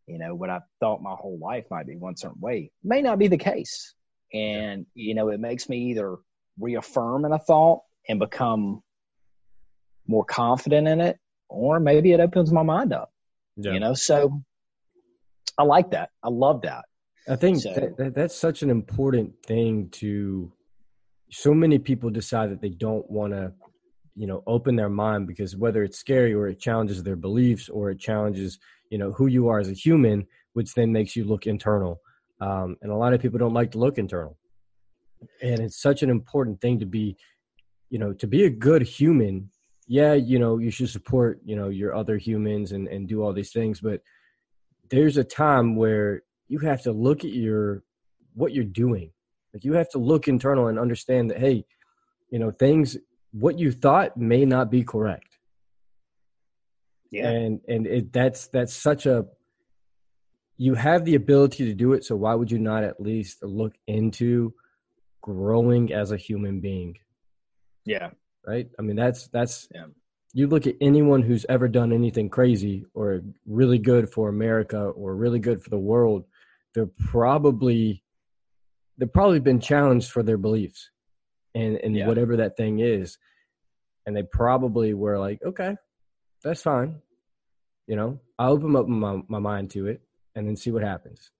you 0.07 0.19
know 0.19 0.35
what 0.35 0.49
i 0.49 0.59
thought 0.79 1.01
my 1.01 1.15
whole 1.17 1.39
life 1.41 1.65
might 1.71 1.87
be 1.87 1.95
one 1.95 2.15
certain 2.15 2.39
way 2.39 2.71
may 2.83 3.01
not 3.01 3.17
be 3.17 3.27
the 3.27 3.37
case 3.37 3.93
and 4.33 4.85
you 4.93 5.15
know 5.15 5.29
it 5.29 5.39
makes 5.39 5.67
me 5.69 5.77
either 5.89 6.17
reaffirm 6.59 7.25
in 7.25 7.31
a 7.31 7.39
thought 7.39 7.81
and 8.07 8.19
become 8.19 8.81
more 10.07 10.25
confident 10.25 10.87
in 10.87 11.01
it 11.01 11.17
or 11.49 11.79
maybe 11.79 12.11
it 12.11 12.19
opens 12.19 12.51
my 12.51 12.63
mind 12.63 12.93
up 12.93 13.11
yeah. 13.57 13.71
you 13.71 13.79
know 13.79 13.93
so 13.93 14.41
i 15.57 15.63
like 15.63 15.91
that 15.91 16.09
i 16.23 16.29
love 16.29 16.61
that 16.61 16.85
i 17.29 17.35
think 17.35 17.59
so, 17.59 17.73
that, 17.73 17.97
that, 17.97 18.15
that's 18.15 18.35
such 18.35 18.63
an 18.63 18.69
important 18.69 19.33
thing 19.45 19.89
to 19.89 20.51
so 21.31 21.53
many 21.53 21.79
people 21.79 22.09
decide 22.09 22.51
that 22.51 22.61
they 22.61 22.69
don't 22.69 23.09
want 23.09 23.33
to 23.33 23.51
you 24.15 24.27
know 24.27 24.43
open 24.47 24.75
their 24.75 24.89
mind 24.89 25.27
because 25.27 25.55
whether 25.57 25.83
it's 25.83 25.97
scary 25.97 26.33
or 26.33 26.47
it 26.47 26.59
challenges 26.59 27.03
their 27.03 27.15
beliefs 27.15 27.67
or 27.69 27.91
it 27.91 27.99
challenges 27.99 28.59
you 28.89 28.97
know 28.97 29.11
who 29.11 29.27
you 29.27 29.47
are 29.49 29.59
as 29.59 29.69
a 29.69 29.73
human 29.73 30.25
which 30.55 30.73
then 30.73 30.91
makes 30.91 31.15
you 31.17 31.25
look 31.25 31.45
internal. 31.45 32.01
Um, 32.39 32.77
and 32.81 32.89
a 32.91 32.95
lot 32.95 33.13
of 33.13 33.21
people 33.21 33.37
don't 33.37 33.53
like 33.53 33.71
to 33.71 33.77
look 33.77 33.97
internal. 33.97 34.37
And 35.41 35.59
it's 35.59 35.81
such 35.81 36.01
an 36.01 36.09
important 36.09 36.59
thing 36.61 36.79
to 36.79 36.85
be 36.85 37.15
you 37.89 37.99
know 37.99 38.13
to 38.13 38.27
be 38.27 38.45
a 38.45 38.49
good 38.49 38.81
human. 38.81 39.49
Yeah 39.87 40.13
you 40.13 40.39
know 40.39 40.57
you 40.57 40.71
should 40.71 40.89
support 40.89 41.39
you 41.45 41.55
know 41.55 41.69
your 41.69 41.95
other 41.95 42.17
humans 42.17 42.71
and 42.71 42.87
and 42.87 43.07
do 43.07 43.21
all 43.21 43.33
these 43.33 43.51
things 43.51 43.79
but 43.79 44.01
there's 44.89 45.17
a 45.17 45.23
time 45.23 45.75
where 45.75 46.23
you 46.47 46.59
have 46.59 46.81
to 46.83 46.91
look 46.91 47.23
at 47.23 47.31
your 47.31 47.83
what 48.33 48.53
you're 48.53 48.63
doing 48.63 49.11
like 49.53 49.63
you 49.63 49.73
have 49.73 49.89
to 49.89 49.97
look 49.97 50.27
internal 50.27 50.67
and 50.67 50.79
understand 50.79 51.29
that 51.29 51.39
hey 51.39 51.65
you 52.29 52.39
know 52.39 52.51
things 52.51 52.97
what 53.35 53.59
you 53.59 53.71
thought 53.71 54.15
may 54.15 54.45
not 54.45 54.71
be 54.71 54.83
correct. 54.83 55.37
Yeah. 57.11 57.29
And 57.29 57.61
and 57.67 57.85
it 57.85 58.13
that's 58.13 58.47
that's 58.47 58.73
such 58.73 59.05
a 59.05 59.25
you 60.57 60.73
have 60.73 61.03
the 61.03 61.15
ability 61.15 61.65
to 61.65 61.73
do 61.73 61.93
it, 61.93 62.05
so 62.05 62.15
why 62.15 62.33
would 62.33 62.49
you 62.49 62.59
not 62.59 62.85
at 62.85 63.01
least 63.01 63.43
look 63.43 63.73
into 63.87 64.53
growing 65.21 65.91
as 65.91 66.11
a 66.11 66.17
human 66.17 66.61
being? 66.61 66.97
Yeah. 67.83 68.11
Right? 68.47 68.69
I 68.79 68.81
mean 68.81 68.95
that's 68.95 69.27
that's 69.27 69.67
yeah. 69.73 69.87
you 70.33 70.47
look 70.47 70.65
at 70.65 70.75
anyone 70.79 71.21
who's 71.21 71.45
ever 71.49 71.67
done 71.67 71.91
anything 71.91 72.29
crazy 72.29 72.85
or 72.93 73.21
really 73.45 73.79
good 73.79 74.09
for 74.09 74.29
America 74.29 74.79
or 74.79 75.15
really 75.15 75.39
good 75.39 75.61
for 75.61 75.69
the 75.69 75.77
world, 75.77 76.25
they're 76.75 76.89
probably 77.07 78.03
they've 78.97 79.11
probably 79.11 79.39
been 79.39 79.59
challenged 79.59 80.11
for 80.11 80.21
their 80.21 80.37
beliefs 80.37 80.89
and 81.55 81.77
and 81.77 81.95
yeah. 81.95 82.07
whatever 82.07 82.37
that 82.37 82.57
thing 82.57 82.79
is. 82.79 83.17
And 84.05 84.15
they 84.15 84.23
probably 84.23 84.93
were 84.93 85.17
like 85.17 85.41
okay 85.43 85.75
that's 86.43 86.61
fine. 86.61 87.01
You 87.87 87.95
know 87.95 88.19
i'll 88.37 88.51
open 88.51 88.75
up 88.75 88.87
my, 88.87 89.21
my 89.27 89.39
mind 89.39 89.71
to 89.71 89.87
it 89.87 90.01
and 90.35 90.47
then 90.47 90.55
see 90.55 90.71
what 90.71 90.83
happens. 90.83 91.31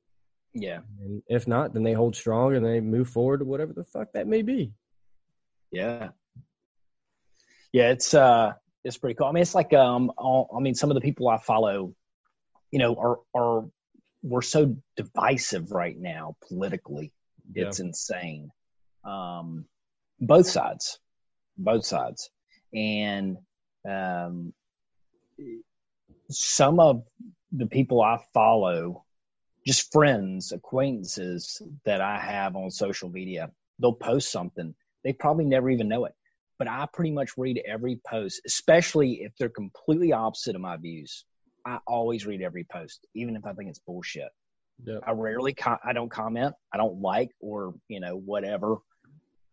Yeah. 0.54 0.80
And 1.02 1.22
if 1.28 1.48
not 1.48 1.74
then 1.74 1.84
they 1.84 1.94
hold 1.94 2.16
strong 2.16 2.56
and 2.56 2.66
they 2.66 2.80
move 2.80 3.10
forward 3.10 3.40
to 3.40 3.46
whatever 3.46 3.74
the 3.74 3.84
fuck 3.84 4.14
that 4.14 4.28
may 4.28 4.42
be. 4.42 4.74
Yeah. 5.72 6.10
Yeah 7.74 7.90
it's 7.90 8.14
uh 8.14 8.54
it's 8.84 8.98
pretty 8.98 9.16
cool. 9.16 9.28
I 9.28 9.32
mean 9.32 9.42
it's 9.42 9.56
like 9.56 9.74
um 9.74 10.12
all, 10.18 10.50
i 10.56 10.62
mean 10.62 10.76
some 10.76 10.90
of 10.90 10.96
the 10.96 11.02
people 11.02 11.28
i 11.28 11.38
follow 11.38 11.94
you 12.72 12.80
know 12.80 12.96
are 12.96 13.20
are 13.34 13.66
we're 14.26 14.42
so 14.42 14.76
divisive 14.98 15.72
right 15.72 15.98
now 16.00 16.36
politically 16.48 17.12
yeah. 17.54 17.68
it's 17.68 17.80
insane 17.80 18.50
um 19.04 19.66
both 20.20 20.48
sides, 20.48 21.00
both 21.58 21.86
sides, 21.86 22.30
and 22.74 23.38
um, 23.90 24.54
some 26.30 26.80
of 26.80 27.04
the 27.52 27.68
people 27.68 28.02
I 28.02 28.20
follow, 28.34 29.06
just 29.66 29.92
friends, 29.92 30.52
acquaintances 30.52 31.62
that 31.86 32.02
I 32.02 32.20
have 32.20 32.56
on 32.56 32.72
social 32.72 33.10
media, 33.10 33.52
they'll 33.80 33.94
post 33.94 34.32
something. 34.32 34.74
They 35.04 35.14
probably 35.14 35.46
never 35.46 35.70
even 35.70 35.88
know 35.88 36.06
it, 36.06 36.14
but 36.58 36.68
I 36.68 36.88
pretty 36.92 37.12
much 37.12 37.38
read 37.38 37.62
every 37.66 38.00
post, 38.08 38.42
especially 38.46 39.22
if 39.22 39.34
they're 39.38 39.50
completely 39.50 40.14
opposite 40.14 40.56
of 40.56 40.62
my 40.62 40.78
views. 40.78 41.26
I 41.66 41.80
always 41.88 42.26
read 42.26 42.42
every 42.42 42.64
post, 42.64 43.06
even 43.16 43.36
if 43.36 43.46
I 43.46 43.54
think 43.54 43.70
it's 43.70 43.80
bullshit. 43.80 44.30
Yep. 44.86 45.04
I 45.08 45.12
rarely, 45.12 45.54
com- 45.54 45.80
I 45.84 45.94
don't 45.94 46.12
comment. 46.12 46.54
I 46.74 46.78
don't 46.78 47.02
like 47.02 47.32
or 47.40 47.74
you 47.88 48.00
know 48.00 48.16
whatever. 48.16 48.78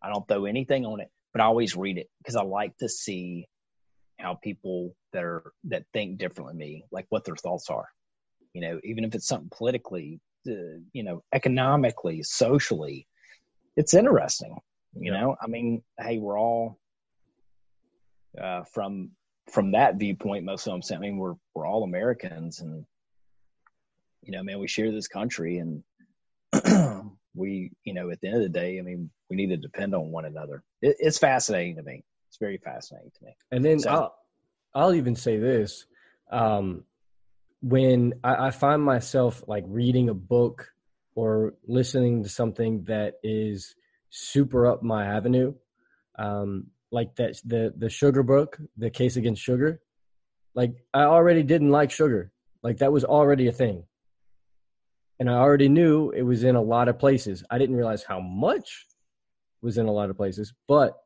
I 0.02 0.10
don't 0.10 0.26
throw 0.26 0.44
anything 0.46 0.84
on 0.84 1.00
it, 1.00 1.08
but 1.32 1.40
I 1.40 1.44
always 1.44 1.76
read 1.76 1.96
it 1.96 2.08
because 2.18 2.36
I 2.36 2.42
like 2.42 2.76
to 2.78 2.88
see 2.88 3.46
how 4.18 4.34
people 4.34 4.94
that 5.12 5.24
are 5.24 5.52
that 5.64 5.84
think 5.92 6.18
differently 6.18 6.52
than 6.52 6.58
me, 6.58 6.84
like 6.90 7.06
what 7.08 7.24
their 7.24 7.36
thoughts 7.36 7.70
are. 7.70 7.88
You 8.52 8.62
know, 8.62 8.80
even 8.84 9.04
if 9.04 9.14
it's 9.14 9.26
something 9.26 9.50
politically, 9.50 10.20
uh, 10.48 10.80
you 10.92 11.02
know, 11.04 11.22
economically, 11.32 12.22
socially, 12.22 13.06
it's 13.76 13.94
interesting. 13.94 14.56
You 14.94 15.10
know, 15.10 15.36
I 15.40 15.46
mean, 15.46 15.82
hey, 15.98 16.18
we're 16.18 16.38
all 16.38 16.78
uh, 18.38 18.64
from 18.64 19.12
from 19.50 19.72
that 19.72 19.96
viewpoint. 19.96 20.44
Most 20.44 20.66
of 20.66 20.72
them 20.72 20.82
say, 20.82 20.96
I 20.96 20.98
mean, 20.98 21.18
we're 21.18 21.34
we're 21.54 21.66
all 21.66 21.84
Americans, 21.84 22.60
and 22.60 22.84
you 24.22 24.32
know, 24.32 24.42
man, 24.42 24.58
we 24.58 24.68
share 24.68 24.90
this 24.92 25.08
country, 25.08 25.58
and 25.58 25.82
we, 27.34 27.70
you 27.84 27.94
know, 27.94 28.10
at 28.10 28.20
the 28.20 28.28
end 28.28 28.36
of 28.36 28.42
the 28.42 28.48
day, 28.48 28.78
I 28.78 28.82
mean, 28.82 29.10
we 29.30 29.36
need 29.36 29.48
to 29.48 29.56
depend 29.56 29.94
on 29.94 30.10
one 30.10 30.24
another. 30.24 30.62
It, 30.80 30.96
it's 30.98 31.18
fascinating 31.18 31.76
to 31.76 31.82
me. 31.82 32.04
It's 32.28 32.38
very 32.38 32.58
fascinating 32.58 33.10
to 33.18 33.24
me. 33.26 33.36
And 33.50 33.64
then 33.64 33.80
so, 33.80 33.90
I'll 33.90 34.14
I'll 34.74 34.94
even 34.94 35.16
say 35.16 35.38
this. 35.38 35.86
Um, 36.30 36.84
when 37.60 38.14
I, 38.24 38.46
I 38.46 38.50
find 38.50 38.82
myself 38.82 39.42
like 39.46 39.64
reading 39.66 40.08
a 40.08 40.14
book 40.14 40.68
or 41.14 41.54
listening 41.66 42.22
to 42.22 42.28
something 42.28 42.84
that 42.84 43.14
is 43.22 43.74
super 44.10 44.66
up 44.66 44.82
my 44.82 45.06
avenue, 45.06 45.54
um, 46.18 46.66
like 46.92 47.16
that 47.16 47.40
the 47.44 47.72
the 47.76 47.88
sugar 47.88 48.22
book, 48.22 48.58
the 48.76 48.90
case 48.90 49.16
against 49.16 49.42
sugar. 49.42 49.80
Like 50.54 50.74
I 50.92 51.04
already 51.04 51.42
didn't 51.42 51.70
like 51.70 51.90
sugar. 51.90 52.30
Like 52.62 52.78
that 52.78 52.92
was 52.92 53.04
already 53.04 53.48
a 53.48 53.52
thing. 53.52 53.84
And 55.18 55.30
I 55.30 55.34
already 55.34 55.68
knew 55.68 56.10
it 56.10 56.22
was 56.22 56.44
in 56.44 56.54
a 56.54 56.62
lot 56.62 56.88
of 56.88 56.98
places. 56.98 57.42
I 57.50 57.58
didn't 57.58 57.76
realize 57.76 58.04
how 58.04 58.20
much 58.20 58.86
was 59.62 59.78
in 59.78 59.86
a 59.86 59.92
lot 59.92 60.10
of 60.10 60.16
places, 60.16 60.52
but 60.68 60.96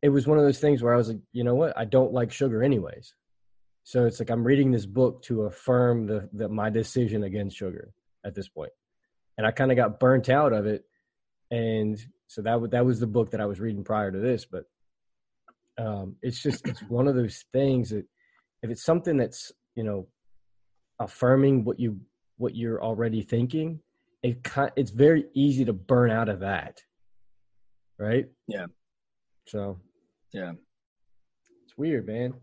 it 0.00 0.08
was 0.08 0.26
one 0.26 0.38
of 0.38 0.44
those 0.44 0.58
things 0.58 0.82
where 0.82 0.94
I 0.94 0.96
was 0.96 1.08
like, 1.08 1.20
you 1.32 1.44
know 1.44 1.54
what? 1.54 1.76
I 1.76 1.84
don't 1.84 2.12
like 2.12 2.32
sugar 2.32 2.62
anyways. 2.62 3.14
So 3.84 4.06
it's 4.06 4.20
like 4.20 4.30
I'm 4.30 4.44
reading 4.44 4.70
this 4.70 4.86
book 4.86 5.22
to 5.24 5.42
affirm 5.42 6.06
the, 6.06 6.48
my 6.48 6.70
decision 6.70 7.24
against 7.24 7.56
sugar 7.56 7.92
at 8.24 8.34
this 8.34 8.48
point. 8.48 8.72
And 9.36 9.46
I 9.46 9.50
kind 9.50 9.72
of 9.72 9.76
got 9.76 10.00
burnt 10.00 10.28
out 10.28 10.52
of 10.52 10.66
it. 10.66 10.84
And 11.50 11.98
so 12.28 12.42
that 12.42 12.70
that 12.70 12.86
was 12.86 13.00
the 13.00 13.06
book 13.06 13.32
that 13.32 13.40
I 13.40 13.46
was 13.46 13.60
reading 13.60 13.84
prior 13.84 14.10
to 14.10 14.18
this, 14.18 14.44
but 14.44 14.64
um, 15.82 16.16
it's 16.22 16.40
just 16.40 16.66
it's 16.68 16.80
one 16.82 17.08
of 17.08 17.14
those 17.14 17.44
things 17.52 17.90
that 17.90 18.04
if 18.62 18.70
it's 18.70 18.84
something 18.84 19.16
that's, 19.16 19.50
you 19.74 19.82
know, 19.82 20.06
affirming 21.00 21.64
what 21.64 21.80
you 21.80 22.00
what 22.36 22.54
you're 22.54 22.82
already 22.82 23.22
thinking, 23.22 23.80
it 24.22 24.46
it's 24.76 24.90
very 24.90 25.24
easy 25.34 25.64
to 25.64 25.72
burn 25.72 26.10
out 26.10 26.28
of 26.28 26.40
that. 26.40 26.80
Right? 27.98 28.26
Yeah. 28.46 28.66
So 29.46 29.80
yeah. 30.32 30.52
It's 31.64 31.76
weird, 31.76 32.06
man. 32.06 32.34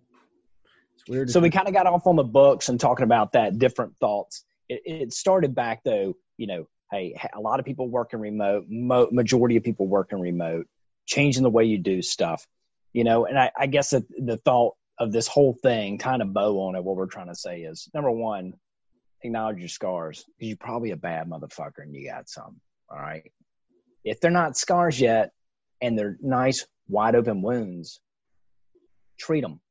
It's 0.95 1.08
weird. 1.08 1.30
So 1.30 1.39
we 1.39 1.49
kind 1.49 1.67
of 1.67 1.73
got 1.73 1.88
off 1.88 2.08
on 2.08 2.15
the 2.15 2.23
books 2.23 2.67
and 2.67 2.80
talking 2.80 3.04
about 3.04 3.34
that 3.34 3.58
different 3.58 3.93
thoughts. 4.02 4.43
It, 4.67 4.82
it 4.86 5.13
started 5.13 5.56
back 5.56 5.84
though, 5.84 6.15
you 6.38 6.47
know, 6.47 6.67
hey, 6.91 7.15
a 7.34 7.39
lot 7.39 7.60
of 7.60 7.65
people 7.65 7.88
working 7.88 8.19
remote, 8.19 8.65
mo- 8.69 9.10
majority 9.12 9.56
of 9.56 9.63
people 9.63 9.88
working 9.88 10.19
remote, 10.19 10.67
changing 11.06 11.43
the 11.43 11.49
way 11.49 11.63
you 11.63 11.78
do 11.78 12.02
stuff, 12.02 12.45
you 12.93 13.04
know, 13.04 13.25
and 13.25 13.38
I, 13.38 13.52
I 13.58 13.67
guess 13.67 13.91
the, 13.91 14.06
the 14.17 14.38
thought 14.38 14.75
of 14.99 15.12
this 15.12 15.28
whole 15.28 15.54
thing, 15.54 15.97
kind 15.97 16.21
of 16.21 16.34
bow 16.34 16.60
on 16.62 16.75
it, 16.75 16.84
what 16.84 16.95
we're 16.95 17.06
trying 17.06 17.28
to 17.28 17.36
say 17.36 17.62
is 17.62 17.89
number 17.93 18.12
one, 18.12 18.54
acknowledge 19.23 19.60
your 19.60 19.69
scars 19.69 20.25
because 20.38 20.49
you're 20.49 20.58
probably 20.58 20.91
a 20.91 20.97
bad 20.97 21.28
motherfucker 21.30 21.84
and 21.84 21.95
you 21.95 22.10
got 22.10 22.30
some. 22.30 22.60
All 22.89 22.99
right. 22.99 23.32
If 24.04 24.19
they're 24.19 24.32
not 24.32 24.58
scars 24.58 24.99
yet 24.99 25.32
and 25.82 25.97
they're 25.97 26.17
nice, 26.21 26.65
wide 26.88 27.15
open 27.15 27.41
wounds, 27.41 28.02
treat 29.19 29.41
them, 29.41 29.62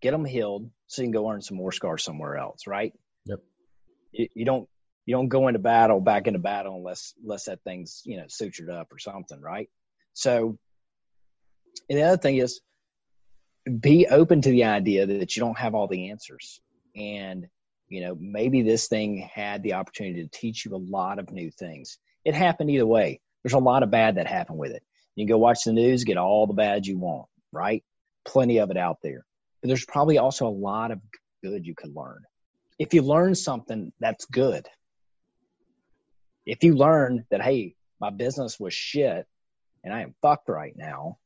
get 0.00 0.12
them 0.12 0.24
healed 0.24 0.70
so 0.86 1.02
you 1.02 1.06
can 1.06 1.12
go 1.12 1.30
earn 1.30 1.42
some 1.42 1.56
more 1.56 1.72
scars 1.72 2.02
somewhere 2.02 2.36
else. 2.36 2.66
Right. 2.66 2.92
Yep. 3.26 3.40
You, 4.12 4.28
you 4.34 4.44
don't, 4.44 4.68
you 5.04 5.14
don't 5.14 5.28
go 5.28 5.48
into 5.48 5.58
battle 5.58 6.00
back 6.00 6.26
into 6.26 6.38
battle 6.38 6.76
unless, 6.76 7.12
unless 7.22 7.44
that 7.44 7.60
thing's, 7.64 8.02
you 8.04 8.16
know, 8.16 8.24
sutured 8.24 8.70
up 8.70 8.92
or 8.92 8.98
something. 8.98 9.40
Right. 9.40 9.68
So, 10.12 10.58
and 11.88 11.98
the 11.98 12.02
other 12.02 12.16
thing 12.16 12.36
is 12.36 12.60
be 13.80 14.06
open 14.08 14.42
to 14.42 14.50
the 14.50 14.64
idea 14.64 15.06
that 15.06 15.36
you 15.36 15.40
don't 15.40 15.58
have 15.58 15.74
all 15.74 15.86
the 15.86 16.10
answers. 16.10 16.60
And 16.96 17.46
you 17.88 18.00
know 18.00 18.16
maybe 18.20 18.62
this 18.62 18.88
thing 18.88 19.28
had 19.32 19.62
the 19.62 19.74
opportunity 19.74 20.22
to 20.22 20.28
teach 20.28 20.64
you 20.64 20.74
a 20.74 20.76
lot 20.76 21.18
of 21.18 21.30
new 21.30 21.50
things. 21.50 21.98
It 22.24 22.34
happened 22.34 22.70
either 22.70 22.86
way. 22.86 23.20
There's 23.42 23.54
a 23.54 23.58
lot 23.58 23.82
of 23.82 23.90
bad 23.90 24.16
that 24.16 24.26
happened 24.26 24.58
with 24.58 24.72
it. 24.72 24.82
You 25.16 25.26
can 25.26 25.34
go 25.34 25.38
watch 25.38 25.64
the 25.64 25.72
news 25.72 26.04
get 26.04 26.16
all 26.16 26.46
the 26.46 26.54
bad 26.54 26.86
you 26.86 26.98
want 26.98 27.26
right? 27.54 27.84
Plenty 28.24 28.58
of 28.58 28.70
it 28.70 28.78
out 28.78 28.96
there. 29.02 29.26
But 29.60 29.68
there's 29.68 29.84
probably 29.84 30.16
also 30.16 30.46
a 30.46 30.48
lot 30.48 30.90
of 30.90 31.00
good 31.44 31.66
you 31.66 31.74
can 31.74 31.92
learn. 31.92 32.22
If 32.78 32.94
you 32.94 33.02
learn 33.02 33.34
something 33.34 33.92
that's 34.00 34.24
good 34.24 34.66
if 36.46 36.62
you 36.64 36.74
learn 36.74 37.24
that 37.30 37.42
hey 37.42 37.74
my 38.00 38.10
business 38.10 38.58
was 38.58 38.74
shit 38.74 39.26
and 39.84 39.94
i 39.94 40.02
am 40.02 40.14
fucked 40.22 40.48
right 40.48 40.74
now 40.76 41.18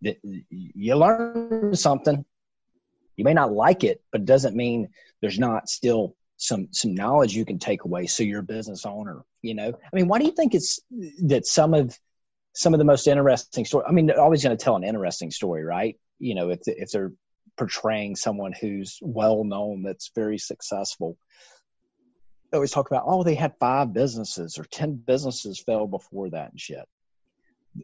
you 0.00 0.96
learn 0.96 1.74
something 1.74 2.24
you 3.18 3.24
may 3.24 3.34
not 3.34 3.52
like 3.52 3.82
it, 3.82 4.00
but 4.12 4.22
it 4.22 4.26
doesn't 4.26 4.54
mean 4.54 4.88
there's 5.20 5.40
not 5.40 5.68
still 5.68 6.14
some 6.36 6.68
some 6.70 6.94
knowledge 6.94 7.34
you 7.34 7.44
can 7.44 7.58
take 7.58 7.82
away. 7.84 8.06
So 8.06 8.22
you're 8.22 8.40
a 8.40 8.44
business 8.44 8.86
owner. 8.86 9.22
You 9.42 9.54
know, 9.54 9.68
I 9.68 9.96
mean, 9.96 10.06
why 10.06 10.20
do 10.20 10.24
you 10.24 10.30
think 10.30 10.54
it's 10.54 10.80
that 11.24 11.44
some 11.44 11.74
of 11.74 11.98
some 12.54 12.74
of 12.74 12.78
the 12.78 12.84
most 12.84 13.08
interesting 13.08 13.64
story? 13.64 13.84
I 13.88 13.92
mean, 13.92 14.06
they're 14.06 14.20
always 14.20 14.44
going 14.44 14.56
to 14.56 14.64
tell 14.64 14.76
an 14.76 14.84
interesting 14.84 15.32
story, 15.32 15.64
right? 15.64 15.96
You 16.20 16.36
know, 16.36 16.50
if 16.50 16.60
if 16.66 16.90
they're 16.92 17.12
portraying 17.56 18.14
someone 18.14 18.52
who's 18.52 19.00
well 19.02 19.42
known, 19.42 19.82
that's 19.82 20.12
very 20.14 20.38
successful. 20.38 21.18
They 22.52 22.56
always 22.56 22.70
talk 22.70 22.88
about, 22.88 23.02
oh, 23.04 23.24
they 23.24 23.34
had 23.34 23.58
five 23.58 23.92
businesses 23.92 24.58
or 24.58 24.64
ten 24.64 24.94
businesses 24.94 25.60
fell 25.60 25.88
before 25.88 26.30
that 26.30 26.52
and 26.52 26.60
shit. 26.60 26.88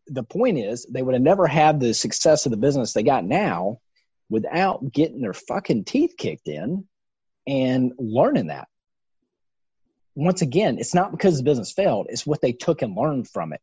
The 0.06 0.22
point 0.22 0.58
is, 0.58 0.86
they 0.90 1.02
would 1.02 1.14
have 1.14 1.22
never 1.22 1.46
had 1.46 1.80
the 1.80 1.94
success 1.94 2.46
of 2.46 2.50
the 2.50 2.56
business 2.56 2.92
they 2.92 3.02
got 3.02 3.24
now 3.24 3.78
without 4.28 4.92
getting 4.92 5.20
their 5.20 5.32
fucking 5.34 5.84
teeth 5.84 6.14
kicked 6.18 6.48
in 6.48 6.86
and 7.46 7.92
learning 7.98 8.48
that. 8.48 8.68
Once 10.16 10.42
again, 10.42 10.78
it's 10.78 10.94
not 10.94 11.10
because 11.10 11.38
the 11.38 11.44
business 11.44 11.72
failed, 11.72 12.06
it's 12.08 12.26
what 12.26 12.40
they 12.40 12.52
took 12.52 12.82
and 12.82 12.96
learned 12.96 13.28
from 13.28 13.52
it. 13.52 13.60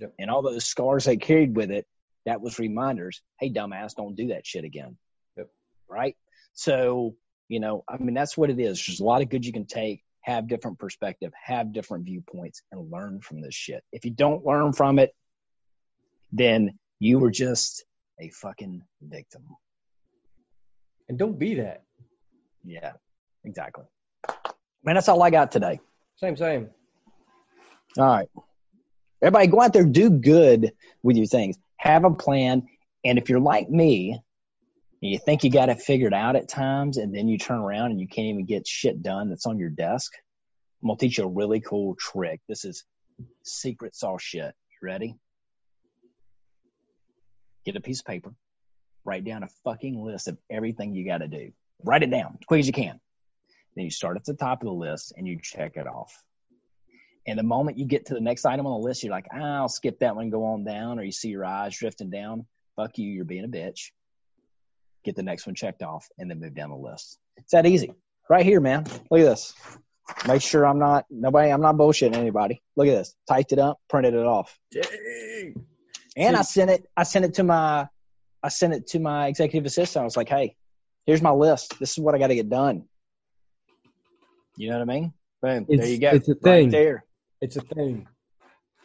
Yep. 0.00 0.14
And 0.18 0.30
all 0.30 0.42
those 0.42 0.64
scars 0.64 1.04
they 1.04 1.16
carried 1.16 1.56
with 1.56 1.70
it, 1.70 1.86
that 2.26 2.40
was 2.40 2.58
reminders 2.58 3.22
hey, 3.38 3.50
dumbass, 3.50 3.94
don't 3.94 4.14
do 4.14 4.28
that 4.28 4.46
shit 4.46 4.64
again. 4.64 4.96
Yep. 5.36 5.48
Right? 5.88 6.16
So, 6.52 7.16
you 7.48 7.60
know, 7.60 7.84
I 7.88 7.96
mean, 7.98 8.14
that's 8.14 8.36
what 8.36 8.50
it 8.50 8.60
is. 8.60 8.84
There's 8.86 9.00
a 9.00 9.04
lot 9.04 9.22
of 9.22 9.28
good 9.28 9.44
you 9.44 9.52
can 9.52 9.66
take, 9.66 10.02
have 10.22 10.48
different 10.48 10.78
perspective, 10.78 11.32
have 11.42 11.72
different 11.72 12.04
viewpoints, 12.04 12.62
and 12.70 12.90
learn 12.90 13.20
from 13.20 13.40
this 13.40 13.54
shit. 13.54 13.82
If 13.92 14.04
you 14.04 14.10
don't 14.10 14.44
learn 14.44 14.72
from 14.72 14.98
it, 14.98 15.14
then 16.32 16.78
you 16.98 17.18
were 17.18 17.30
just 17.30 17.84
a 18.20 18.28
fucking 18.30 18.82
victim. 19.02 19.42
And 21.08 21.18
don't 21.18 21.38
be 21.38 21.54
that. 21.54 21.82
Yeah, 22.64 22.92
exactly. 23.44 23.84
Man, 24.84 24.94
that's 24.94 25.08
all 25.08 25.22
I 25.22 25.30
got 25.30 25.50
today. 25.50 25.80
Same, 26.16 26.36
same. 26.36 26.68
All 27.98 28.04
right. 28.04 28.28
Everybody 29.22 29.46
go 29.48 29.60
out 29.60 29.72
there, 29.72 29.84
do 29.84 30.10
good 30.10 30.72
with 31.02 31.16
your 31.16 31.26
things. 31.26 31.58
Have 31.78 32.04
a 32.04 32.10
plan. 32.10 32.66
And 33.04 33.18
if 33.18 33.28
you're 33.28 33.40
like 33.40 33.68
me, 33.68 34.20
and 35.02 35.10
you 35.10 35.18
think 35.18 35.42
you 35.42 35.50
got 35.50 35.70
it 35.70 35.80
figured 35.80 36.12
out 36.12 36.36
at 36.36 36.48
times, 36.48 36.98
and 36.98 37.14
then 37.14 37.26
you 37.26 37.38
turn 37.38 37.58
around 37.58 37.90
and 37.90 38.00
you 38.00 38.06
can't 38.06 38.28
even 38.28 38.44
get 38.44 38.66
shit 38.66 39.02
done 39.02 39.30
that's 39.30 39.46
on 39.46 39.58
your 39.58 39.70
desk, 39.70 40.12
I'm 40.82 40.88
going 40.88 40.98
to 40.98 41.06
teach 41.06 41.18
you 41.18 41.24
a 41.24 41.28
really 41.28 41.60
cool 41.60 41.96
trick. 41.96 42.40
This 42.48 42.64
is 42.64 42.84
secret 43.42 43.94
sauce 43.94 44.22
shit. 44.22 44.54
You 44.70 44.88
ready? 44.88 45.16
Get 47.70 47.76
a 47.76 47.80
piece 47.80 48.00
of 48.00 48.06
paper, 48.06 48.34
write 49.04 49.24
down 49.24 49.44
a 49.44 49.48
fucking 49.62 49.96
list 49.96 50.26
of 50.26 50.36
everything 50.50 50.92
you 50.92 51.06
got 51.06 51.18
to 51.18 51.28
do. 51.28 51.52
Write 51.84 52.02
it 52.02 52.10
down 52.10 52.36
as 52.40 52.44
quick 52.44 52.58
as 52.58 52.66
you 52.66 52.72
can. 52.72 52.98
Then 53.76 53.84
you 53.84 53.92
start 53.92 54.16
at 54.16 54.24
the 54.24 54.34
top 54.34 54.62
of 54.62 54.66
the 54.66 54.72
list 54.72 55.12
and 55.16 55.24
you 55.24 55.38
check 55.40 55.76
it 55.76 55.86
off. 55.86 56.20
And 57.28 57.38
the 57.38 57.44
moment 57.44 57.78
you 57.78 57.84
get 57.84 58.06
to 58.06 58.14
the 58.14 58.20
next 58.20 58.44
item 58.44 58.66
on 58.66 58.80
the 58.80 58.84
list, 58.84 59.04
you're 59.04 59.12
like, 59.12 59.32
I'll 59.32 59.68
skip 59.68 60.00
that 60.00 60.16
one, 60.16 60.30
go 60.30 60.46
on 60.46 60.64
down, 60.64 60.98
or 60.98 61.04
you 61.04 61.12
see 61.12 61.28
your 61.28 61.44
eyes 61.44 61.78
drifting 61.78 62.10
down. 62.10 62.44
Fuck 62.74 62.98
you, 62.98 63.08
you're 63.08 63.24
being 63.24 63.44
a 63.44 63.48
bitch. 63.48 63.92
Get 65.04 65.14
the 65.14 65.22
next 65.22 65.46
one 65.46 65.54
checked 65.54 65.84
off 65.84 66.08
and 66.18 66.28
then 66.28 66.40
move 66.40 66.56
down 66.56 66.70
the 66.70 66.76
list. 66.76 67.20
It's 67.36 67.52
that 67.52 67.66
easy. 67.66 67.92
Right 68.28 68.44
here, 68.44 68.58
man. 68.58 68.82
Look 69.12 69.20
at 69.20 69.26
this. 69.26 69.54
Make 70.26 70.42
sure 70.42 70.66
I'm 70.66 70.80
not 70.80 71.06
nobody. 71.08 71.52
I'm 71.52 71.60
not 71.60 71.76
bullshitting 71.76 72.16
anybody. 72.16 72.62
Look 72.74 72.88
at 72.88 72.96
this. 72.96 73.14
Typed 73.28 73.52
it 73.52 73.60
up, 73.60 73.78
printed 73.88 74.14
it 74.14 74.26
off. 74.26 74.58
Dang. 74.72 75.66
And 76.16 76.36
I 76.36 76.42
sent 76.42 76.70
it. 76.70 76.86
I 76.96 77.04
sent 77.04 77.24
it 77.24 77.34
to 77.34 77.44
my 77.44 77.88
I 78.42 78.48
sent 78.48 78.74
it 78.74 78.86
to 78.88 78.98
my 78.98 79.28
executive 79.28 79.66
assistant. 79.66 80.02
I 80.02 80.04
was 80.04 80.16
like, 80.16 80.28
hey, 80.28 80.56
here's 81.06 81.22
my 81.22 81.30
list. 81.30 81.78
This 81.78 81.92
is 81.92 81.98
what 81.98 82.14
I 82.14 82.18
got 82.18 82.28
to 82.28 82.34
get 82.34 82.48
done. 82.48 82.84
You 84.56 84.70
know 84.70 84.78
what 84.78 84.90
I 84.90 84.92
mean? 84.92 85.12
Boom. 85.42 85.66
It's, 85.68 85.82
there 85.82 85.90
you 85.90 85.98
go. 85.98 86.10
It's 86.10 86.28
a 86.28 86.34
thing. 86.34 86.64
Right 86.64 86.70
there. 86.70 87.04
It's 87.40 87.56
a 87.56 87.62
thing. 87.62 88.06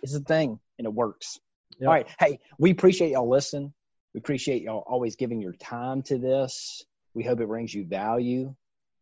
It's 0.01 0.15
a 0.15 0.19
thing, 0.19 0.59
and 0.77 0.85
it 0.85 0.93
works. 0.93 1.39
Yep. 1.79 1.87
All 1.87 1.93
right. 1.93 2.07
Hey, 2.19 2.39
we 2.57 2.71
appreciate 2.71 3.11
y'all 3.11 3.29
listening. 3.29 3.73
We 4.13 4.19
appreciate 4.19 4.61
y'all 4.61 4.83
always 4.87 5.15
giving 5.15 5.41
your 5.41 5.53
time 5.53 6.03
to 6.03 6.17
this. 6.17 6.85
We 7.13 7.23
hope 7.23 7.41
it 7.41 7.47
brings 7.47 7.73
you 7.73 7.85
value. 7.85 8.55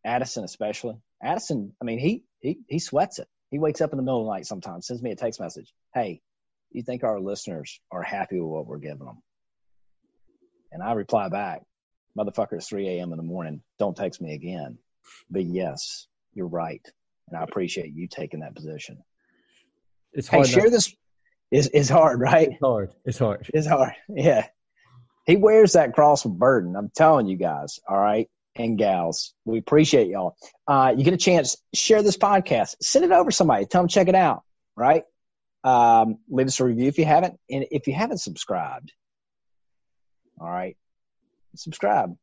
Addison, 0.04 0.44
especially. 0.44 0.96
Addison, 1.22 1.72
I 1.80 1.84
mean, 1.84 1.98
he 1.98 2.24
he 2.40 2.58
he 2.68 2.78
sweats 2.78 3.18
it. 3.18 3.28
He 3.50 3.58
wakes 3.58 3.80
up 3.80 3.92
in 3.92 3.96
the 3.96 4.02
middle 4.02 4.20
of 4.20 4.26
the 4.26 4.32
night 4.32 4.46
sometimes, 4.46 4.86
sends 4.86 5.02
me 5.02 5.12
a 5.12 5.16
text 5.16 5.40
message. 5.40 5.72
Hey, 5.94 6.20
you 6.74 6.82
think 6.82 7.04
our 7.04 7.20
listeners 7.20 7.80
are 7.90 8.02
happy 8.02 8.38
with 8.40 8.50
what 8.50 8.66
we're 8.66 8.78
giving 8.78 9.06
them? 9.06 9.22
And 10.72 10.82
I 10.82 10.92
reply 10.92 11.28
back, 11.28 11.62
motherfucker, 12.18 12.54
it's 12.54 12.68
3 12.68 12.88
a.m. 12.88 13.12
in 13.12 13.16
the 13.16 13.22
morning. 13.22 13.62
Don't 13.78 13.96
text 13.96 14.20
me 14.20 14.34
again. 14.34 14.78
But 15.30 15.44
yes, 15.44 16.08
you're 16.32 16.48
right. 16.48 16.82
And 17.28 17.38
I 17.38 17.44
appreciate 17.44 17.94
you 17.94 18.08
taking 18.08 18.40
that 18.40 18.54
position. 18.54 18.98
It's 20.12 20.28
hard. 20.28 20.46
Hey, 20.46 20.52
share 20.52 20.70
this. 20.70 20.94
Is 21.50 21.68
is 21.68 21.88
hard, 21.88 22.20
right? 22.20 22.48
It's 22.50 22.60
hard. 22.60 22.90
It's 23.04 23.18
hard. 23.18 23.50
It's 23.54 23.66
hard. 23.66 23.92
Yeah. 24.08 24.46
He 25.26 25.36
wears 25.36 25.72
that 25.72 25.94
cross 25.94 26.24
with 26.24 26.38
burden. 26.38 26.76
I'm 26.76 26.90
telling 26.94 27.26
you 27.26 27.36
guys. 27.36 27.78
All 27.88 27.98
right. 27.98 28.28
And 28.56 28.78
gals, 28.78 29.34
we 29.44 29.58
appreciate 29.58 30.08
y'all. 30.08 30.36
Uh, 30.68 30.94
you 30.96 31.02
get 31.02 31.14
a 31.14 31.18
chance, 31.18 31.56
share 31.74 32.02
this 32.02 32.16
podcast, 32.16 32.76
send 32.80 33.04
it 33.04 33.10
over 33.10 33.30
to 33.30 33.36
somebody, 33.36 33.66
tell 33.66 33.82
them 33.82 33.88
check 33.88 34.06
it 34.08 34.14
out. 34.14 34.42
Right. 34.76 35.04
Um, 35.64 36.18
leave 36.28 36.46
us 36.46 36.60
a 36.60 36.64
review 36.64 36.86
if 36.86 36.98
you 36.98 37.06
haven't. 37.06 37.38
And 37.50 37.66
if 37.70 37.86
you 37.86 37.94
haven't 37.94 38.18
subscribed, 38.18 38.92
all 40.38 40.48
right, 40.48 40.76
subscribe. 41.56 42.14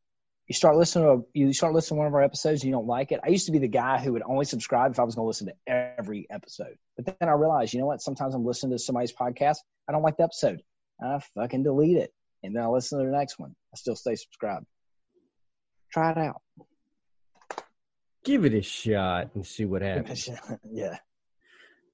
You 0.47 0.53
start 0.53 0.75
listening 0.75 1.05
to 1.05 1.11
a, 1.11 1.21
you 1.33 1.53
start 1.53 1.73
listening 1.73 1.97
to 1.97 1.99
one 1.99 2.07
of 2.07 2.13
our 2.13 2.21
episodes, 2.21 2.61
and 2.61 2.69
you 2.69 2.73
don't 2.73 2.87
like 2.87 3.11
it. 3.11 3.21
I 3.23 3.29
used 3.29 3.45
to 3.45 3.51
be 3.51 3.59
the 3.59 3.67
guy 3.67 3.99
who 3.99 4.13
would 4.13 4.23
only 4.23 4.45
subscribe 4.45 4.91
if 4.91 4.99
I 4.99 5.03
was 5.03 5.15
going 5.15 5.23
to 5.23 5.27
listen 5.27 5.47
to 5.47 5.53
every 5.97 6.27
episode. 6.29 6.75
But 6.97 7.05
then 7.05 7.29
I 7.29 7.33
realized, 7.33 7.73
you 7.73 7.79
know 7.79 7.85
what? 7.85 8.01
Sometimes 8.01 8.35
I'm 8.35 8.45
listening 8.45 8.73
to 8.73 8.79
somebody's 8.79 9.13
podcast, 9.13 9.57
I 9.87 9.93
don't 9.93 10.03
like 10.03 10.17
the 10.17 10.23
episode. 10.23 10.61
I 11.01 11.19
fucking 11.35 11.63
delete 11.63 11.97
it, 11.97 12.13
and 12.43 12.55
then 12.55 12.63
I 12.63 12.67
listen 12.67 12.99
to 12.99 13.05
the 13.05 13.11
next 13.11 13.39
one. 13.39 13.55
I 13.73 13.77
still 13.77 13.95
stay 13.95 14.15
subscribed. 14.15 14.65
Try 15.91 16.11
it 16.11 16.17
out. 16.17 16.41
Give 18.23 18.45
it 18.45 18.53
a 18.53 18.61
shot 18.61 19.31
and 19.33 19.45
see 19.45 19.65
what 19.65 19.81
happens. 19.81 20.29
yeah. 20.71 20.97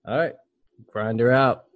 All 0.06 0.18
right. 0.18 0.34
Grinder 0.92 1.32
out. 1.32 1.67